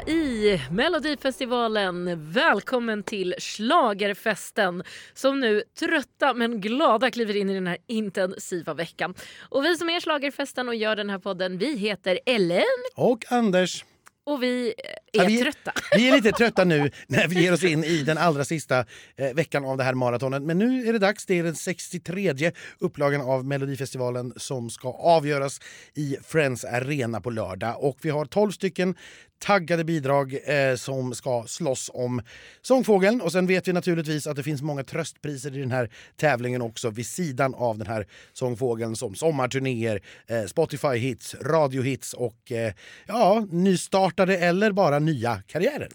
[0.00, 2.30] tillbaka i Melodifestivalen.
[2.32, 4.82] Välkommen till Schlagerfesten
[5.14, 9.14] som nu trötta men glada kliver in i den här intensiva veckan.
[9.48, 12.62] Och vi som är Schlagerfesten och gör den här podden, vi heter Ellen
[12.94, 13.84] Och Anders.
[14.24, 14.74] och vi
[15.12, 15.72] är Ja, vi, trötta.
[15.96, 18.78] Vi är lite trötta nu när vi ger oss in i den allra sista
[19.16, 20.42] eh, veckan av det här maratonet.
[20.42, 21.26] Men nu är det dags.
[21.26, 25.60] Det är den 63 upplagan av Melodifestivalen som ska avgöras
[25.94, 27.84] i Friends Arena på lördag.
[27.84, 28.94] Och vi har 12 stycken
[29.38, 32.22] taggade bidrag eh, som ska slåss om
[32.62, 33.20] Sångfågeln.
[33.20, 36.90] Och sen vet vi naturligtvis att det finns många tröstpriser i den här tävlingen också
[36.90, 42.72] vid sidan av den här Sångfågeln som sommarturnéer, eh, Spotify-hits, radiohits och eh,
[43.06, 45.88] ja, nystartade eller bara nya karriärer.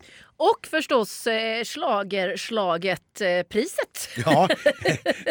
[0.44, 4.10] Och förstås eh, Schlagerslaget-priset.
[4.26, 4.50] Ja,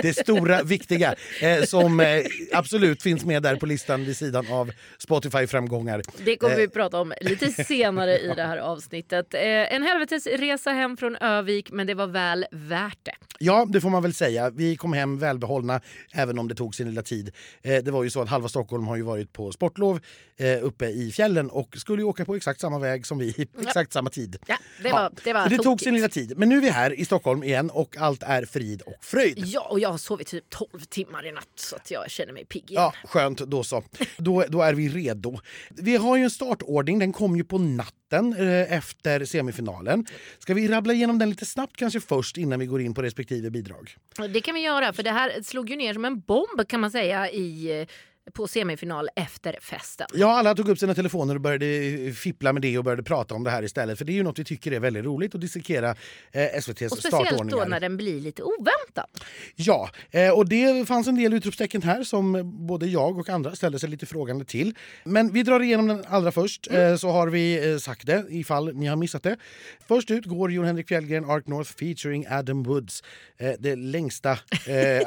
[0.03, 4.71] det stora viktiga eh, som eh, absolut finns med där på listan vid sidan av
[4.99, 6.03] Spotify-framgångar.
[6.25, 6.71] Det kommer vi Eh.
[6.71, 9.35] prata om lite senare i det här avsnittet.
[9.35, 9.41] Eh,
[9.75, 13.15] en helvetesresa hem från Övik men det var väl värt det.
[13.39, 14.51] Ja, det får man väl säga.
[14.51, 15.81] Vi kom hem välbehållna
[16.15, 17.33] även om det tog sin lilla tid.
[17.63, 20.01] Eh, det var ju så att halva Stockholm har ju varit på sportlov
[20.37, 23.93] eh, uppe i fjällen och skulle ju åka på exakt samma väg som vi, exakt
[23.93, 24.37] samma tid.
[24.47, 26.39] Ja, det var, det var det tog sin lilla tid.
[26.39, 29.39] Men nu är vi här i Stockholm igen och allt är frid och fröjd.
[29.47, 32.45] Ja, och jag har sovit typ 12 timmar i natt så att jag känner mig
[32.45, 32.83] pigg igen.
[32.83, 33.39] Ja, skönt.
[33.39, 33.83] Då så.
[34.17, 35.39] Då, då är vi redo.
[35.69, 36.99] Vi har ju en startordning.
[36.99, 40.07] Den kom ju på natten eh, efter semifinalen.
[40.39, 43.51] Ska vi rabbla igenom den lite snabbt kanske först innan vi går in på respektive
[43.51, 43.97] bidrag?
[44.33, 46.91] Det kan vi göra för det här slog ju ner som en bomb kan man
[46.91, 47.87] säga i, eh,
[48.31, 50.07] på semifinal efter festen.
[50.15, 53.35] Ja, alla tog upp sina telefoner och började eh, fippla med det och började prata
[53.35, 53.99] om det här istället.
[53.99, 55.91] För det är ju något vi tycker är väldigt roligt att dissekera
[56.33, 57.65] eh, SVTs Och speciellt startordningar.
[57.65, 59.07] då när den blir lite oväntad.
[59.57, 63.79] Ja, eh, och det fanns en del utropstecken här som både jag och andra ställde
[63.79, 64.75] sig lite frågande till.
[65.05, 66.93] Men vi drar igenom den allra först, Mm.
[66.93, 69.37] eh, så har vi eh, sagt det ifall ni har missat det.
[69.89, 73.03] Först ut går Jon Henrik Fjällgren, Ark North featuring Adam Woods.
[73.39, 74.39] Eh, det längsta eh,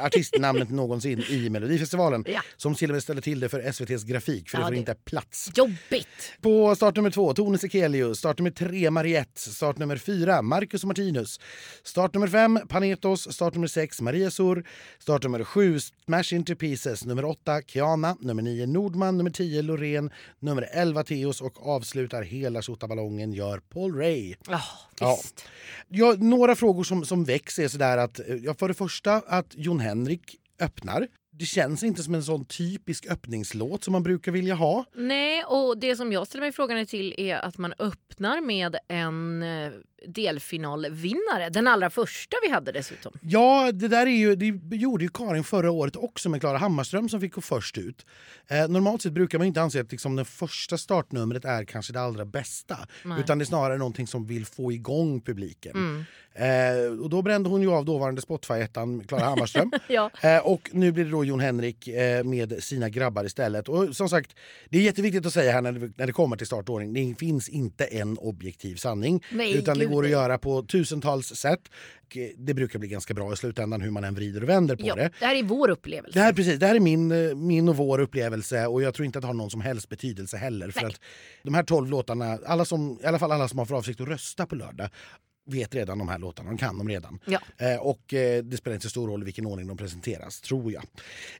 [0.04, 2.24] artistnamnet någonsin i Melodifestivalen.
[2.28, 2.40] Ja.
[2.56, 5.50] Som med ställer till det för SVTs grafik, för Ja, det får det- inte plats.
[5.54, 6.06] Jobbigt!
[6.40, 8.18] På startnummer två, Tone Sekelius.
[8.18, 9.40] Startnummer tre, Mariette.
[9.40, 11.40] Startnummer fyra, Marcus och Martinus.
[11.82, 13.32] Startnummer fem, Panetos.
[13.34, 14.64] Startnummer sex, Maria Sur.
[14.98, 17.04] Startnummer sju, Smash Into Pieces.
[17.04, 18.16] Nummer åtta, Kiana.
[18.20, 19.16] Nummer nio, Nordman.
[19.18, 20.10] Nummer tio, Loreen.
[20.40, 21.40] Nummer elva, Teos.
[21.40, 24.34] Och avslutar hela tjottaballongen gör Paul Ray.
[24.48, 24.60] Ja,
[25.00, 25.16] Ja.
[25.22, 25.44] visst.
[25.88, 29.46] Ja, några frågor som, som väcks är sådär att, eh, ja, för det första att
[29.56, 31.06] Jon Henrik öppnar.
[31.38, 34.84] Det känns inte som en sån typisk öppningslåt som man brukar vilja ha.
[34.94, 39.42] Nej, och det som jag ställer mig frågan till är att man öppnar med en
[39.42, 39.72] eh,
[40.06, 41.48] delfinalvinnare.
[41.50, 43.12] Den allra första vi hade dessutom.
[43.20, 47.08] Ja, det där är ju, det gjorde ju Karin förra året också med Klara Hammarström
[47.08, 48.06] som fick gå först ut.
[48.48, 52.00] Eh, normalt sett brukar man inte anse att liksom, det första startnumret är kanske det
[52.00, 52.78] allra bästa.
[53.04, 53.20] Nej.
[53.20, 55.72] Utan det är snarare någonting som vill få igång publiken.
[55.76, 56.04] Mm.
[56.36, 59.70] Eh, och då brände hon ju av dåvarande Spotify-ettan Klara Hammarström.
[59.88, 60.10] Ja.
[60.22, 63.68] Eh, och nu blir det då Jon Henrik eh, med sina grabbar istället.
[63.68, 64.36] Och som sagt,
[64.68, 66.92] det är jätteviktigt att säga här när det, när det kommer till startordning.
[66.92, 69.24] Det finns inte en objektiv sanning.
[69.30, 71.60] Nej, utan det går att göra på tusentals sätt.
[72.14, 74.86] Eh, det brukar bli ganska bra i slutändan hur man än vrider och vänder på
[74.86, 75.10] Ja, det.
[75.20, 76.18] det här är vår upplevelse.
[76.18, 79.06] Det här, precis, det här är min, eh, min och vår upplevelse och jag tror
[79.06, 80.70] inte att det har någon som helst betydelse heller.
[80.70, 80.90] För Nej.
[80.90, 81.00] att
[81.42, 84.08] de här tolv låtarna, alla som, i alla fall alla som har för avsikt att
[84.08, 84.88] rösta på lördag
[85.46, 87.18] vet redan de här låtarna, de kan dem redan.
[87.24, 87.40] Ja.
[87.58, 90.72] Eh, och eh, det spelar inte så stor roll i vilken ordning de presenteras, tror
[90.72, 90.84] jag.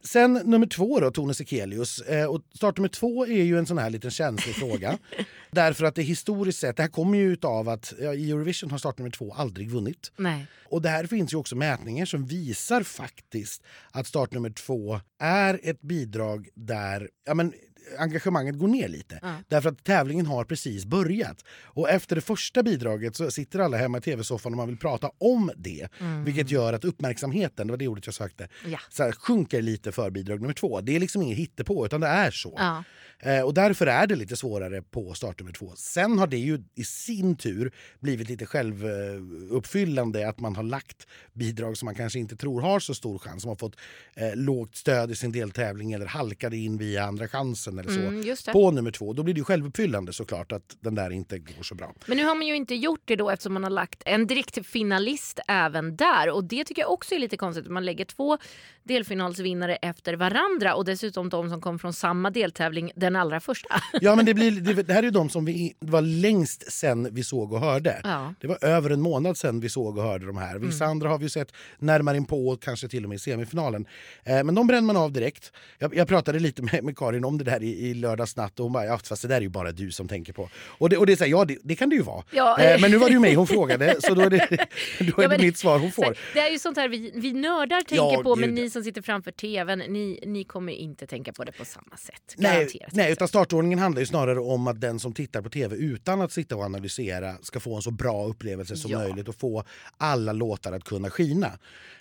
[0.03, 2.01] Sen nummer två då, Tone Sekelius.
[2.01, 4.99] Eh, och startnummer två är ju en sån här liten känslig fråga.
[5.51, 8.79] Därför att det historiskt sett, det här kommer ju utav att ja, i Eurovision har
[8.79, 10.13] startnummer två aldrig vunnit.
[10.17, 10.47] Nej.
[10.65, 16.49] Och där finns ju också mätningar som visar faktiskt att startnummer två är ett bidrag
[16.55, 17.53] där ja, men,
[17.99, 19.19] engagemanget går ner lite.
[19.23, 19.35] Ja.
[19.49, 21.45] Därför att tävlingen har precis börjat.
[21.65, 25.11] Och efter det första bidraget så sitter alla hemma i tv-soffan och man vill prata
[25.19, 25.89] om det.
[26.25, 28.79] Vilket gör att uppmärksamheten, det var det ordet jag sökte, Ja.
[28.89, 30.81] så här, sjunker lite för bidrag nummer två.
[30.81, 32.55] Det är liksom inget hittepå utan det är så.
[32.57, 32.85] Ja.
[33.19, 35.73] Eh, och därför är det lite svårare på startnummer två.
[35.77, 41.77] Sen har det ju i sin tur blivit lite självuppfyllande att man har lagt bidrag
[41.77, 43.43] som man kanske inte tror har så stor chans.
[43.43, 43.77] Som har fått
[44.17, 48.01] eh, lågt stöd i sin deltävling eller halkade in via Andra chansen eller så.
[48.01, 48.37] Mm.
[48.53, 49.13] På nummer två.
[49.13, 51.95] Då blir det ju självuppfyllande såklart att den där inte går så bra.
[52.07, 54.67] Men nu har man ju inte gjort det då eftersom man har lagt en direkt
[54.67, 56.31] finalist även där.
[56.31, 57.67] Och det tycker jag också är lite konstigt.
[57.67, 58.39] Man lägger två
[58.85, 63.69] delfinalsvinnare efter varandra och dessutom de som kom från samma deltävling den allra första.
[64.01, 67.25] Ja men det, blir, det, det här är de som vi var längst sen vi
[67.25, 68.01] såg och hörde.
[68.05, 68.35] Ja.
[68.41, 70.59] Det var över en månad sen vi såg och hörde de här.
[70.59, 73.87] Vissa andra har vi ju sett närmare in på, kanske till och med i semifinalen.
[74.25, 75.53] Eh, men de bränner man av direkt.
[75.79, 78.65] Jag, jag pratade lite med, med Karin om det där i, i lördags natt och
[78.65, 80.49] hon bara ja, fast det där är ju bara du som tänker på.
[80.67, 82.25] Och det, och det är så här, ja det, det kan det ju vara.
[82.31, 82.59] Ja.
[82.61, 84.49] Eh, men nu var det ju mig hon frågade så då är det,
[84.99, 86.19] då är Ja, det mitt svar hon får.
[86.35, 89.03] Det är ju sånt här vi, vi nördar tänker Ja, på men ni som sitter
[89.03, 92.35] framför tvn ni, ni kommer inte tänka på det på samma sätt.
[92.37, 95.77] Nej, Garanterat nej, utan startordningen handlar ju snarare om att den som tittar på tv
[95.77, 98.99] utan att sitta och analysera ska få en så bra upplevelse som Ja.
[98.99, 99.65] möjligt och få
[99.97, 101.51] alla låtar att kunna skina.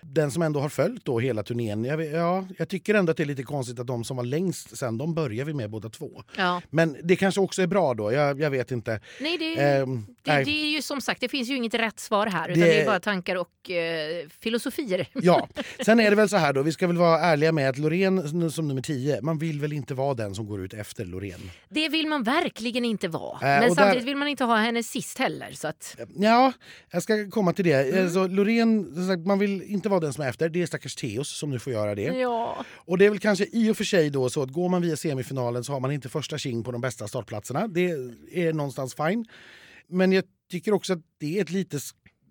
[0.02, 3.24] Den som ändå har följt då hela turnén, jag, ja, jag tycker ändå att det
[3.24, 6.24] är lite konstigt att de som var längst sen, de börjar vi med båda två.
[6.38, 6.62] Ja.
[6.70, 9.00] Men det kanske också är bra då, jag, jag vet inte.
[9.22, 12.28] Nej, det, Ehm, det, det är ju som sagt, det finns ju inget rätt svar
[12.28, 15.08] här utan Det- det är bara tankar och eh, filosofier.
[15.14, 15.48] Ja,
[15.86, 18.52] sen är det väl så här då, vi ska väl vara ärliga med att Loreen
[18.52, 21.40] som nummer 10, man vill väl inte vara den som går ut efter Loreen.
[21.70, 23.38] Det vill man verkligen inte vara.
[23.42, 25.52] Men och där- samtidigt vill man inte ha henne sist heller.
[25.54, 26.54] Så att, Ja,
[26.92, 27.90] jag ska komma till det.
[27.90, 28.04] Mm.
[28.04, 28.94] Alltså, Loreen,
[29.26, 30.50] man vill inte vara den som är efter.
[30.50, 32.02] Det är stackars Theos som nu får göra det.
[32.02, 32.66] ja.
[32.76, 34.96] Och det är väl kanske i och för sig då så att går man via
[34.98, 37.68] semifinalen så har man inte första king på de bästa startplatserna.
[37.68, 37.90] Det
[38.34, 39.26] är någonstans fine.
[39.88, 41.80] Men jag tycker också att det är ett lite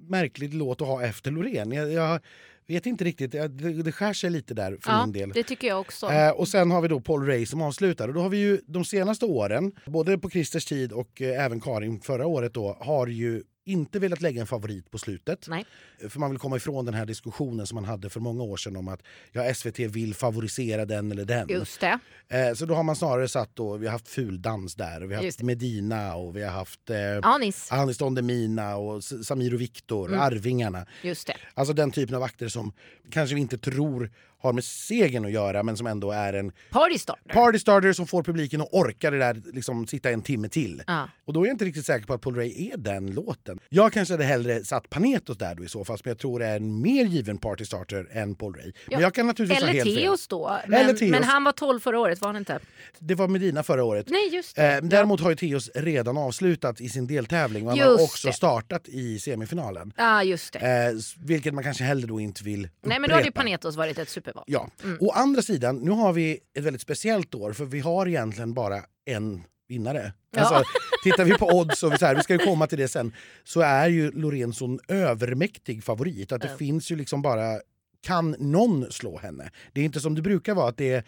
[0.09, 1.73] märkligt låt att ha efter Loreen.
[1.73, 2.21] Jag, jag
[2.67, 3.49] vet inte riktigt, det,
[3.83, 5.33] det skär sig lite där för ja, min del.
[5.35, 6.07] det tycker jag också.
[6.07, 8.09] Eh, och sen har vi då Paul Ray som avslutar.
[8.09, 11.61] Och då har vi ju de senaste åren, både på Christers tid och eh, även
[11.61, 15.47] Karin förra året då, har ju inte velat lägga en favorit på slutet.
[15.49, 15.65] Nej.
[16.09, 18.77] För man vill komma ifrån den här diskussionen som man hade för många år sedan
[18.77, 21.49] om att ja, SVT vill favorisera den eller den.
[21.49, 21.99] Just det.
[22.29, 25.15] Eh, så då har man snarare satt då, vi har haft fuldans där, och vi
[25.15, 27.73] har haft Medina och vi har haft eh, Anis.
[27.73, 30.21] Anis Don Demina och Samir och Viktor, Mm.
[30.21, 30.87] Arvingarna.
[31.03, 31.37] Just det.
[31.55, 32.73] Alltså den typen av akter som
[33.11, 34.11] kanske vi inte tror
[34.43, 37.35] har med segern att göra men som ändå är en Party starter.
[37.35, 40.83] party som får publiken att orka det där, liksom, sitta en timme till.
[40.87, 41.09] Ja.
[41.25, 43.59] Och då är jag inte riktigt säker på att Paul Ray är den låten.
[43.69, 46.57] Jag kanske hade hellre satt Panetos där då i så fall, som jag tror är
[46.57, 48.65] en mer given party starter än Paul Ray.
[48.65, 49.01] Men Ja.
[49.01, 49.85] jag kan naturligtvis Eller.
[49.85, 50.59] Theos då.
[50.69, 52.59] Men, men han var 12 förra året, var han inte?
[52.99, 54.07] Det var Medina förra året.
[54.11, 54.73] Nej, just det.
[54.75, 58.29] Eh, däremot har ju Theos redan avslutat i sin deltävling och han har Just också
[58.29, 58.35] det.
[58.35, 59.93] startat i semifinalen.
[59.97, 60.59] Ja, just det.
[60.59, 60.95] Eh,
[61.27, 62.89] vilket man kanske hellre då inte vill upprepa.
[62.89, 64.45] Nej, men då hade ju Panetos varit ett superval.
[64.47, 64.71] Ja.
[64.85, 64.99] Mm.
[65.01, 68.85] Å andra sidan, nu har vi ett väldigt speciellt år för vi har egentligen bara
[69.05, 70.13] en vinnare.
[70.37, 70.41] Ja.
[70.41, 70.65] Alltså,
[71.05, 73.13] tittar vi på odds, och så här, vi ska ju komma till det sen,
[73.45, 76.57] så är ju en övermäktig favorit att det Ja.
[76.57, 77.61] finns ju liksom bara,
[78.01, 79.51] kan någon slå henne?
[79.73, 81.05] Det är inte som det brukar vara att det är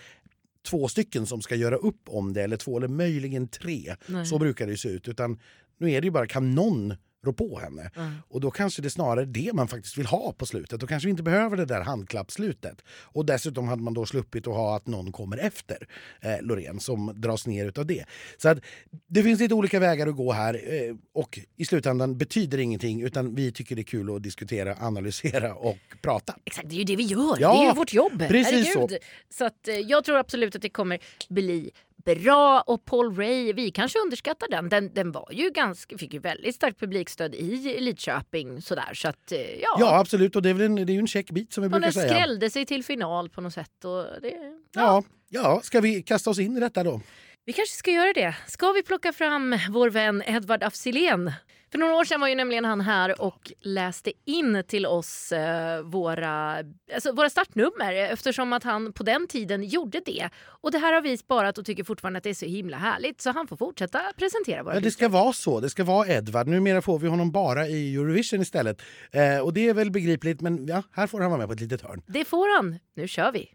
[0.66, 3.96] två stycken som ska göra upp om det, eller två eller möjligen tre.
[4.06, 4.26] Nej.
[4.26, 5.08] Så brukar det se ut.
[5.08, 5.40] Utan
[5.78, 6.94] nu är det ju bara, kan någon
[7.24, 7.90] rå på henne?
[7.94, 8.10] Ja.
[8.28, 10.80] Och då kanske det är snarare det man faktiskt vill ha på slutet.
[10.80, 12.82] Då kanske vi inte behöver det där handklappslutet.
[12.88, 15.88] Och dessutom hade man då sluppit att ha att någon kommer efter
[16.20, 18.04] eh, Loreen som dras ner utav det.
[18.38, 18.58] Så att
[19.06, 23.34] det finns lite olika vägar att gå här eh, och i slutändan betyder ingenting utan
[23.34, 26.34] vi tycker det är kul att diskutera, analysera och prata.
[26.44, 27.36] Exakt, det är ju det vi gör.
[27.40, 28.18] Ja, det är ju vårt jobb.
[28.28, 28.98] precis Herregud.
[29.28, 30.98] Så att, eh, jag tror absolut att det kommer
[31.28, 31.70] bli
[32.04, 32.60] bra.
[32.60, 34.68] Och Paul Ray, vi kanske underskattar den.
[34.68, 38.62] Den, den var ju ganska, fick ju väldigt starkt publikstöd i Lidköping.
[38.62, 38.94] Sådär.
[38.94, 39.76] Så att, eh, ja.
[39.80, 41.86] Ja absolut och det är, en, det är ju en checkbit som vi och brukar
[41.86, 42.08] den säga.
[42.08, 43.84] skrällde sig till final på något sätt.
[43.84, 44.52] Och det, ja.
[44.72, 47.00] Ja, ja, ska vi kasta oss in i detta då?
[47.46, 48.34] Vi kanske ska göra det.
[48.46, 51.32] Ska vi plocka fram vår vän Edvard af Sillén?
[51.74, 55.82] För några år sedan var ju nämligen han här och läste in till oss eh,
[55.82, 56.56] våra,
[56.94, 60.28] alltså våra startnummer eftersom att han på den tiden gjorde det.
[60.46, 63.20] Och det här har vi sparat och tycker fortfarande att det är så himla härligt
[63.20, 65.60] så han får fortsätta presentera våra Ja, det ska vara så.
[65.60, 66.46] Det ska vara Edvard.
[66.46, 68.82] Numera får vi honom bara i Eurovision istället.
[69.10, 71.60] Eh, och det är väl begripligt, men ja, här får han vara med på ett
[71.60, 72.02] litet hörn.
[72.06, 72.78] Det får han.
[72.96, 73.50] Nu kör vi!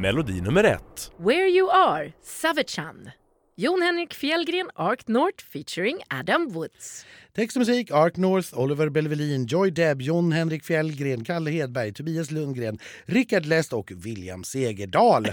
[0.00, 1.10] Melodi nummer ett.
[1.18, 3.10] Where You Are, Savichan.
[3.56, 7.06] Jon Henrik Fjällgren, Ark North featuring Adam Woods.
[7.36, 12.30] Text och musik Art North, Oliver Belvelin, Joy Deb, John Henrik Fjällgren, Kalle Hedberg, Tobias
[12.30, 15.26] Lundgren, Rickard Läst och William Segerdahl.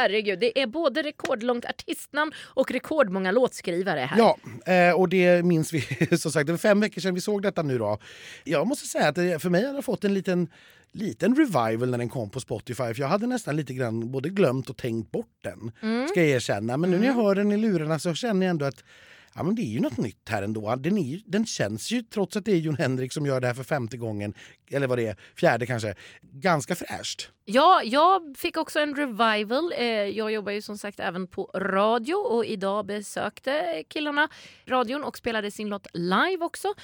[0.00, 0.38] Herregud.
[0.40, 4.18] Det är både rekordlångt artistnamn och rekordmånga låtskrivare här.
[4.18, 4.36] Ja,
[4.72, 5.80] eh, och det minns vi
[6.18, 6.46] som sagt.
[6.46, 7.98] Det var fem veckor sedan vi såg detta nu då.
[8.44, 10.48] Jag måste säga att det, för mig har det fått en liten,
[10.92, 12.94] liten revival när den kom på Spotify.
[12.94, 15.72] För jag hade nästan lite grann både glömt och tänkt bort den.
[16.08, 16.76] Ska jag erkänna.
[16.76, 18.84] Men nu när jag hör den i lurarna så känner jag ändå att
[19.34, 20.76] Ja, men det är ju något nytt här ändå.
[20.76, 23.54] Den, är den känns ju, trots att det är Jon Henrik som gör det här
[23.54, 24.34] för femte gången,
[24.70, 27.30] eller vad det är, fjärde kanske, ganska fräscht.
[27.44, 29.72] Ja, jag fick också en revival.
[29.76, 34.28] Eh, jag jobbar ju som sagt även på radio och idag besökte killarna
[34.66, 36.74] radion och spelade sin låt live också.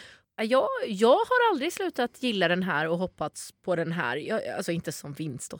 [0.42, 4.16] Jag, jag har aldrig slutat gilla den här och hoppats på den här.
[4.16, 5.54] Jag, alltså inte som vinst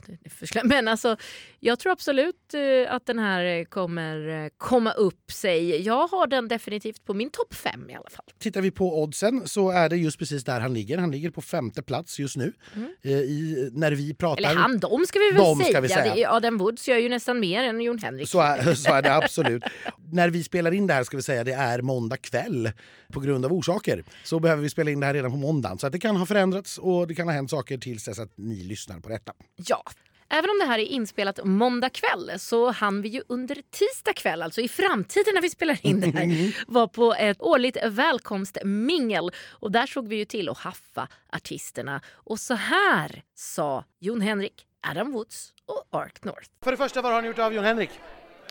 [0.64, 1.16] men alltså,
[1.60, 5.82] jag tror absolut eh, att den här kommer eh, komma upp sig.
[5.82, 8.24] Jag har den definitivt på min topp fem i alla fall.
[8.38, 10.98] Tittar vi på oddsen så är det just precis där han ligger.
[10.98, 12.52] Han ligger på femte plats just nu.
[12.74, 12.94] Mm.
[13.02, 14.38] Eh, I, när vi pratar...
[14.38, 15.80] Eller han, de ska vi väl de säga.
[15.80, 16.32] Vi säga.
[16.32, 18.28] Adam Woods gör ju nästan mer än Jon Henrik.
[18.28, 19.64] Så är, så är det absolut.
[20.12, 22.70] när vi spelar in det här ska vi säga det är måndag kväll
[23.12, 24.04] på grund av orsaker.
[24.24, 25.78] Så behöver vi spela in det här redan på måndagen.
[25.78, 28.32] Så att det kan ha förändrats och det kan ha hänt saker tills dess att
[28.36, 29.32] ni lyssnar på detta.
[29.56, 29.82] Ja.
[30.28, 34.42] Även om det här är inspelat måndag kväll så hann vi ju under tisdag kväll,
[34.42, 39.30] alltså i framtiden när vi spelar in det här, vara på ett årligt välkomstmingel.
[39.50, 42.00] Och där såg vi ju till att haffa artisterna.
[42.14, 46.50] Och så här sa Jon Henrik, Adam Woods och Ark North.
[46.62, 47.90] För det första, vad har ni gjort av Jon Henrik?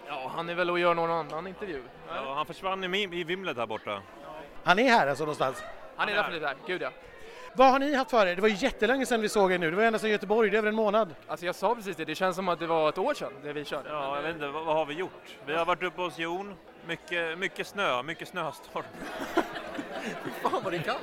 [0.07, 1.83] Ja, han är väl och gör någon annan intervju.
[2.07, 4.01] Ja, han försvann i, i vimlet här borta.
[4.63, 5.57] Han är här alltså någonstans?
[5.95, 6.89] Han är definitivt här, gud ja.
[7.57, 8.35] Vad har ni haft för er?
[8.35, 9.69] Det var ju jättelänge sedan vi såg er nu.
[9.69, 11.15] Det var ända sedan Göteborg, det är över en månad.
[11.27, 13.53] Alltså jag sa precis det, det känns som att det var ett år sedan det
[13.53, 13.89] vi körde.
[13.89, 15.37] Ja, jag vet inte, vad, vad har vi gjort?
[15.45, 16.55] Vi har varit uppe hos Jon,
[16.87, 18.83] mycket, mycket snö, mycket snöstorm.
[20.41, 20.99] Fan vad det är kallt!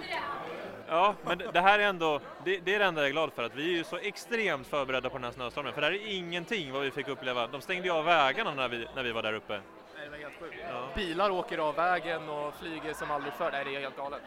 [0.88, 3.42] Ja, men det här är ändå, det, det, är det enda jag är glad för,
[3.42, 5.72] att vi är ju så extremt förberedda på den här snöstormen.
[5.72, 7.46] För det här är ingenting vad vi fick uppleva.
[7.46, 9.52] De stängde ju av vägarna när vi, när vi var där uppe.
[9.52, 10.56] Nej, det var helt sjukt.
[10.68, 10.88] Ja.
[10.94, 13.50] Bilar åker av vägen och flyger som aldrig förr.
[13.52, 14.22] Nej, det är helt galet.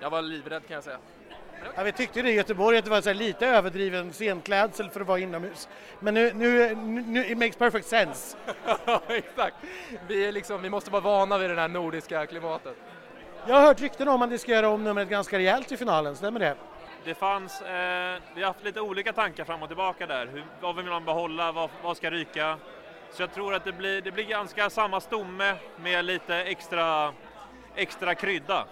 [0.00, 0.98] Jag var livrädd kan jag säga.
[1.76, 5.06] Ja, vi tyckte det i Göteborg att det var så lite överdriven scenklädsel för att
[5.06, 5.68] vara inomhus.
[6.00, 8.36] Men nu, nu, nu it makes perfect sense.
[9.08, 9.56] Exakt.
[10.08, 12.76] Vi, är liksom, vi måste vara vana vid det här nordiska klimatet.
[13.46, 16.16] Jag har hört rykten om att ni ska göra om numret ganska rejält i finalen,
[16.16, 16.56] stämmer det?
[17.04, 20.26] Det fanns, eh, vi har haft lite olika tankar fram och tillbaka där.
[20.26, 22.58] Hur, vad vill man behålla, vad, vad ska ryka?
[23.12, 27.12] Så jag tror att det blir, det blir ganska samma stomme med lite extra,
[27.74, 28.66] extra krydda.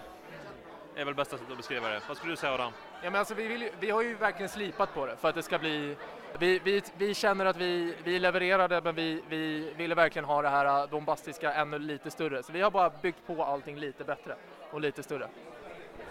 [0.97, 2.01] Är väl bästa sättet att beskriva det.
[2.09, 2.73] Vad skulle du säga Adam?
[3.03, 5.43] Ja, men alltså, vi, vill, vi har ju verkligen slipat på det för att det
[5.43, 5.97] ska bli...
[6.39, 10.49] Vi, vi, vi känner att vi, vi levererade men vi, vi ville verkligen ha det
[10.49, 12.43] här bombastiska ännu lite större.
[12.43, 14.37] Så vi har bara byggt på allting lite bättre
[14.71, 15.29] och lite större.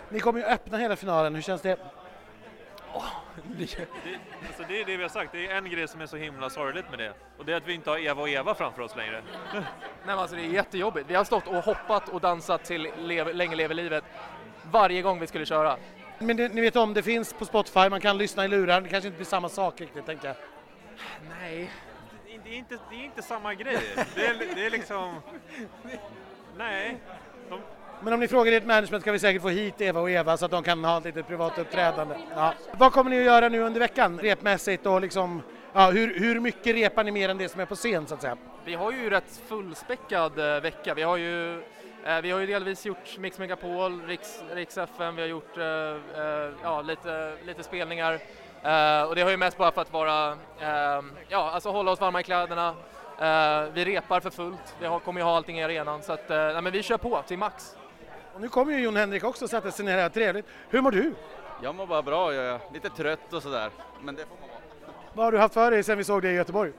[0.09, 1.79] Ni kommer ju öppna hela finalen, hur känns det?
[2.93, 3.05] Oh,
[3.57, 3.87] det,
[4.47, 6.49] alltså det är det vi har sagt, det är en grej som är så himla
[6.49, 7.13] sorgligt med det.
[7.37, 9.21] Och det är att vi inte har Eva och Eva framför oss längre.
[9.53, 9.63] Nej
[10.05, 11.09] men alltså det är jättejobbigt.
[11.09, 14.03] Vi har stått och hoppat och dansat till lev, Länge lever livet
[14.71, 15.77] varje gång vi skulle köra.
[16.19, 18.89] Men det, ni vet om, det finns på Spotify, man kan lyssna i lurar, det
[18.89, 20.35] kanske inte blir samma sak riktigt tänker jag.
[21.39, 21.71] Nej,
[22.43, 23.77] det är inte, det är inte samma grej.
[24.15, 25.15] Det är, det är liksom...
[26.57, 26.97] Nej.
[27.49, 27.59] De...
[28.03, 30.45] Men om ni frågar ert management kan vi säkert få hit Eva och Eva så
[30.45, 32.15] att de kan ha ett litet privat uppträdande.
[32.35, 32.53] Ja.
[32.77, 35.41] Vad kommer ni att göra nu under veckan repmässigt och liksom,
[35.73, 38.21] ja, hur, hur mycket repar ni mer än det som är på scen så att
[38.21, 38.37] säga?
[38.65, 40.93] Vi har ju rätt fullspäckad eh, vecka.
[40.93, 41.63] Vi har ju
[42.03, 46.51] vi har ju delvis gjort Mix Megapol, Riks, Riks FM, vi har gjort eh, eh,
[46.63, 48.13] ja, lite, lite spelningar
[49.07, 50.37] och det har ju mest bara för att vara,
[51.29, 52.75] ja, alltså hålla oss varma i kläderna.
[53.73, 56.61] vi repar för fullt, vi har, kommer ju ha allting i arenan så att, nej,
[56.61, 57.75] men vi kör på till max.
[58.33, 60.45] Och nu kommer ju Jon Henrik också sätta sig ner här, trevligt.
[60.69, 61.13] Hur mår du?
[61.63, 63.69] Jag mår bara bra, jag är lite trött och sådär,
[64.01, 64.61] men det får man vara.
[65.13, 66.71] Vad har du haft för dig sen vi såg dig i Göteborg?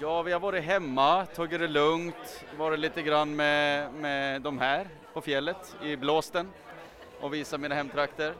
[0.00, 4.88] Ja, vi har varit hemma, tagit det lugnt, varit lite grann med, med de här
[5.12, 6.50] på fjället i blåsten
[7.20, 8.34] och visat mina hemtrakter.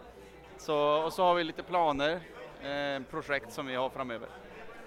[0.58, 2.20] Så, och så har vi lite planer,
[2.62, 4.28] eh, projekt som vi har framöver.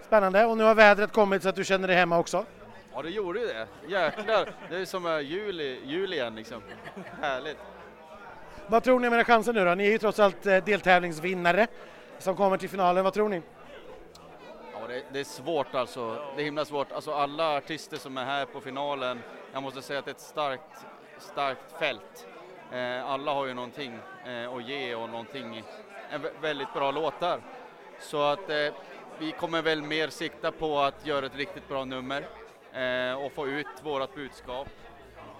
[0.01, 2.45] Spännande, och nu har vädret kommit så att du känner dig hemma också?
[2.93, 3.67] Ja, det gjorde ju det.
[3.87, 6.61] Jäklar, det är som juli, juli igen liksom.
[7.21, 7.57] Härligt.
[8.67, 9.75] Vad tror ni om era chanser nu då?
[9.75, 11.67] Ni är ju trots allt eh, deltävlingsvinnare
[12.19, 13.03] som kommer till finalen.
[13.03, 13.41] Vad tror ni?
[14.87, 16.21] Det, det, är svårt alltså.
[16.35, 16.91] Det är himla svårt.
[16.91, 19.19] Alltså alla artister som är här på finalen,
[19.53, 20.85] jag måste säga att det är ett starkt,
[21.17, 22.27] starkt fält.
[22.71, 25.63] Eh, alla har ju någonting eh, att ge och någonting, eh,
[26.09, 27.41] en väldigt bra låtar.
[27.99, 28.73] Så att eh,
[29.19, 32.27] vi kommer väl mer sikta på att göra ett riktigt bra nummer
[32.73, 34.67] eh, och få ut vårat budskap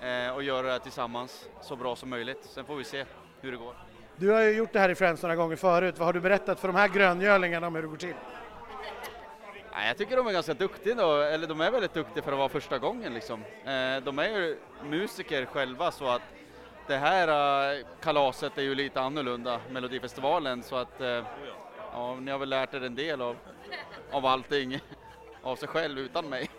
[0.02, 2.40] eh, och göra det tillsammans så bra som möjligt.
[2.44, 3.06] Sen får vi se
[3.42, 3.76] hur det går.
[4.16, 5.96] Du har ju gjort det här i Friends några gånger förut.
[5.98, 8.14] Vad har du berättat för de här gröngölingarna om hur det går till?
[9.86, 12.50] Jag tycker de är ganska duktiga då, eller de är väldigt duktiga för att vara
[12.50, 13.44] första gången liksom.
[13.44, 16.22] Eh, de är ju musiker själva så att
[16.88, 17.28] det här
[17.78, 21.24] eh, kalaset är ju lite annorlunda, Melodifestivalen, så att eh,
[21.92, 23.36] ja, ni har väl lärt er en del av,
[24.12, 24.80] av allting
[25.42, 26.50] av sig själv utan mig.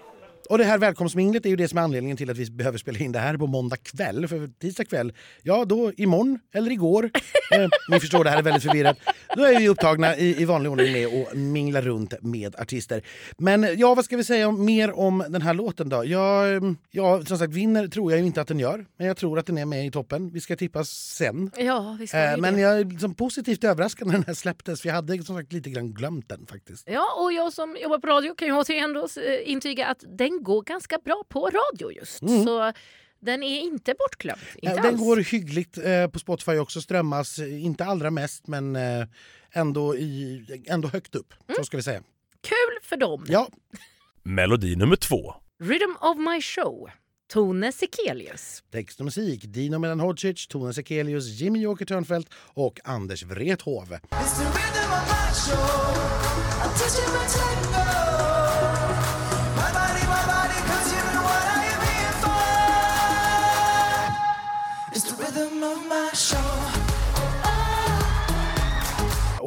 [0.51, 2.99] Och det här välkomstminglet är ju det som är anledningen till att vi behöver spela
[2.99, 4.29] in det här på måndag kväll.
[4.29, 5.13] För tisdag kväll,
[5.43, 7.05] ja då imorgon eller igår,
[7.53, 8.97] eh, ni förstår det här är väldigt förvirrat,
[9.37, 13.03] då är vi upptagna i, i vanlig ordning med att mingla runt med artister.
[13.39, 16.05] Men ja, vad ska vi säga om, mer om den här låten då?
[16.05, 19.39] Jag, eh, ja, som sagt, vinner tror jag inte att den gör, men jag tror
[19.39, 20.31] att den är med i toppen.
[20.31, 21.51] Vi ska tippas sen.
[21.57, 24.89] Ja, vi ska Eh, men jag är liksom positivt överraskad när den här släpptes, för
[24.89, 26.89] jag hade som sagt lite grann glömt den faktiskt.
[26.91, 30.38] Ja, och jag som jobbar på radio kan ju återigen då, eh, intyga att den
[30.39, 32.19] går ganska bra på radio just.
[32.19, 32.73] Så
[33.21, 34.41] den är inte bortglömd.
[34.55, 35.01] Inte Eh, Den alls.
[35.01, 39.07] går hyggligt eh, på Spotify också, strömmas eh, inte allra mest men eh,
[39.53, 41.35] ändå, i, ändå högt upp.
[41.57, 42.03] Så ska vi säga.
[42.43, 43.27] Kul för dem.
[43.29, 43.49] Ja,
[44.23, 45.35] Melodi nummer två.
[45.63, 46.91] Rhythm of my show.
[47.33, 48.63] Tone Sekelius.
[48.73, 53.85] text och musik Dino Melan Hodzic, Tone Sekelius, Jimmy Joker Törnfeldt och Anders Wrethov.
[53.85, 55.59] It's the rhythm of my show.
[56.63, 58.38] I'm teaching my tango.
[65.61, 66.48] It's the rhythm of my show.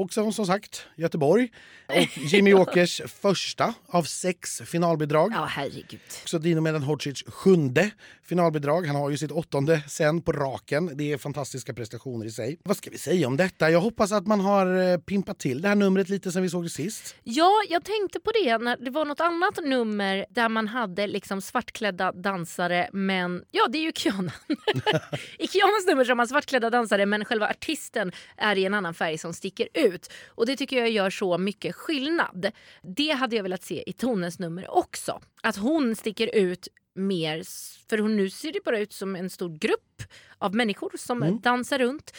[0.02, 1.52] Och som, som sagt, Göteborg.
[1.88, 5.32] Och Jimmy Jokers första av sex finalbidrag.
[5.34, 6.00] Ja, herregud.
[6.22, 7.92] Också Dino Melan Hodzic sjunde
[8.24, 8.88] finalbidrag.
[8.88, 10.98] Han har ju sitt åttonde sen på raken.
[10.98, 12.60] Det är fantastiska prestationer i sig.
[12.64, 13.70] Vad ska vi säga om detta?
[13.70, 16.64] Jag hoppas att man har eh, pimpat till det här numret lite sen vi såg
[16.64, 17.16] det sist.
[17.24, 21.42] Ja, jag tänkte på det när det var något annat nummer där man hade liksom
[21.42, 24.32] svartklädda dansare men ja, det är ju Kiana.
[25.40, 28.94] I Kianas nummer så har man svartklädda dansare men själva artisten är i en annan
[28.94, 29.91] färg som sticker ut.
[30.28, 32.52] Och det tycker jag gör så mycket skillnad.
[32.84, 35.22] Det hade jag velat se i Tones nummer också.
[35.44, 37.44] Att hon sticker ut mer,
[37.90, 40.04] för hon nu ser det bara ut som en stor grupp
[40.38, 42.14] av människor som dansar runt.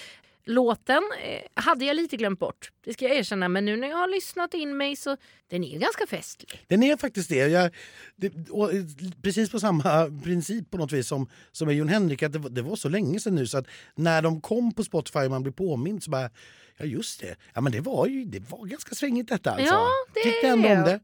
[0.44, 3.48] Låten eh, hade jag lite glömt bort, det ska jag erkänna.
[3.48, 5.16] Men nu när jag har lyssnat in mig så
[5.50, 6.64] den är ju ganska festlig.
[6.68, 7.36] Den är faktiskt det.
[7.48, 7.70] Jag,
[8.16, 8.82] det och, eh,
[9.22, 12.22] precis på samma princip på något vis som, som med Jon Henrik.
[12.22, 14.84] Att det, var- det var så länge sedan nu så att när de kom på
[14.84, 16.30] Spotify och man blev påmind så bara
[16.82, 19.74] Ja just det, ja, men det var ju det var ganska svängigt detta alltså.
[19.74, 21.00] Ja, det Tyckte ändå om det.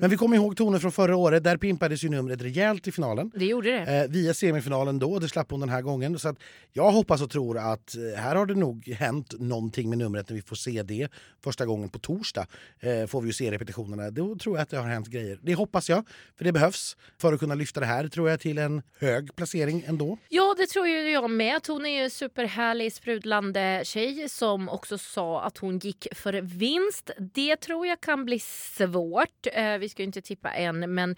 [0.00, 3.32] Men vi kommer ihåg tonen från förra året, där pimpades ju numret rejält i finalen.
[3.34, 4.02] Det gjorde det.
[4.04, 6.18] Eh, via semifinalen då, det slapp hon den här gången.
[6.18, 6.36] Så att
[6.72, 10.36] jag hoppas och tror att eh, här har det nog hänt någonting med numret när
[10.36, 11.08] vi får se det
[11.44, 12.46] första gången på torsdag.
[12.80, 14.10] Eh, får vi ju se repetitionerna.
[14.10, 15.38] Då tror jag att det har hänt grejer.
[15.42, 16.04] Det hoppas jag,
[16.36, 19.84] för det behövs för att kunna lyfta det här tror jag till en hög placering
[19.86, 20.18] ändå.
[20.28, 21.60] Ja, det tror jag med.
[21.68, 27.10] Hon är ju superhärlig, sprudlande tjej som också sa att hon gick för vinst.
[27.18, 29.46] Det tror jag kan bli svårt.
[29.52, 31.16] Eh, vi ska ju inte tippa än, men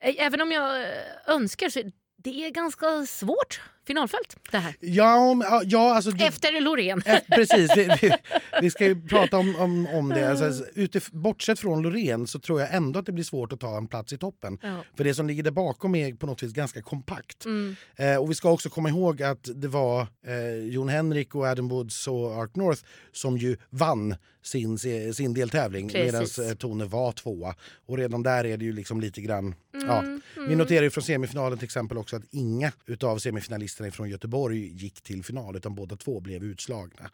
[0.00, 0.88] eh, även om jag eh,
[1.26, 1.82] önskar så
[2.16, 4.74] det är ganska svårt finalfält det här.
[4.80, 6.10] Ja, ja, alltså...
[6.10, 7.02] det- Efter Loreen.
[7.06, 8.12] Eh, Precis, vi, vi,
[8.60, 10.30] vi ska ju prata om, om, om det.
[10.30, 13.76] Alltså, utif, bortsett från Loreen så tror jag ändå att det blir svårt att ta
[13.76, 14.58] en plats i toppen.
[14.62, 14.84] Ja.
[14.96, 17.44] För det som ligger där bakom är på något vis ganska kompakt.
[17.44, 17.76] Mm.
[17.96, 21.68] Eh, och vi ska också komma ihåg att det var eh, Jon Henrik och Adam
[21.68, 24.78] Woods och Art North som ju vann sin,
[25.14, 27.54] sin deltävling medan eh, Tone var tvåa.
[27.86, 29.54] Och redan där är det ju liksom lite grann...
[29.72, 29.98] ja.
[29.98, 34.58] Mm, Vi noterar ju från semifinalen till exempel också att inga utav semifinalisterna från Göteborg
[34.82, 37.10] gick till final utan båda två blev utslagna.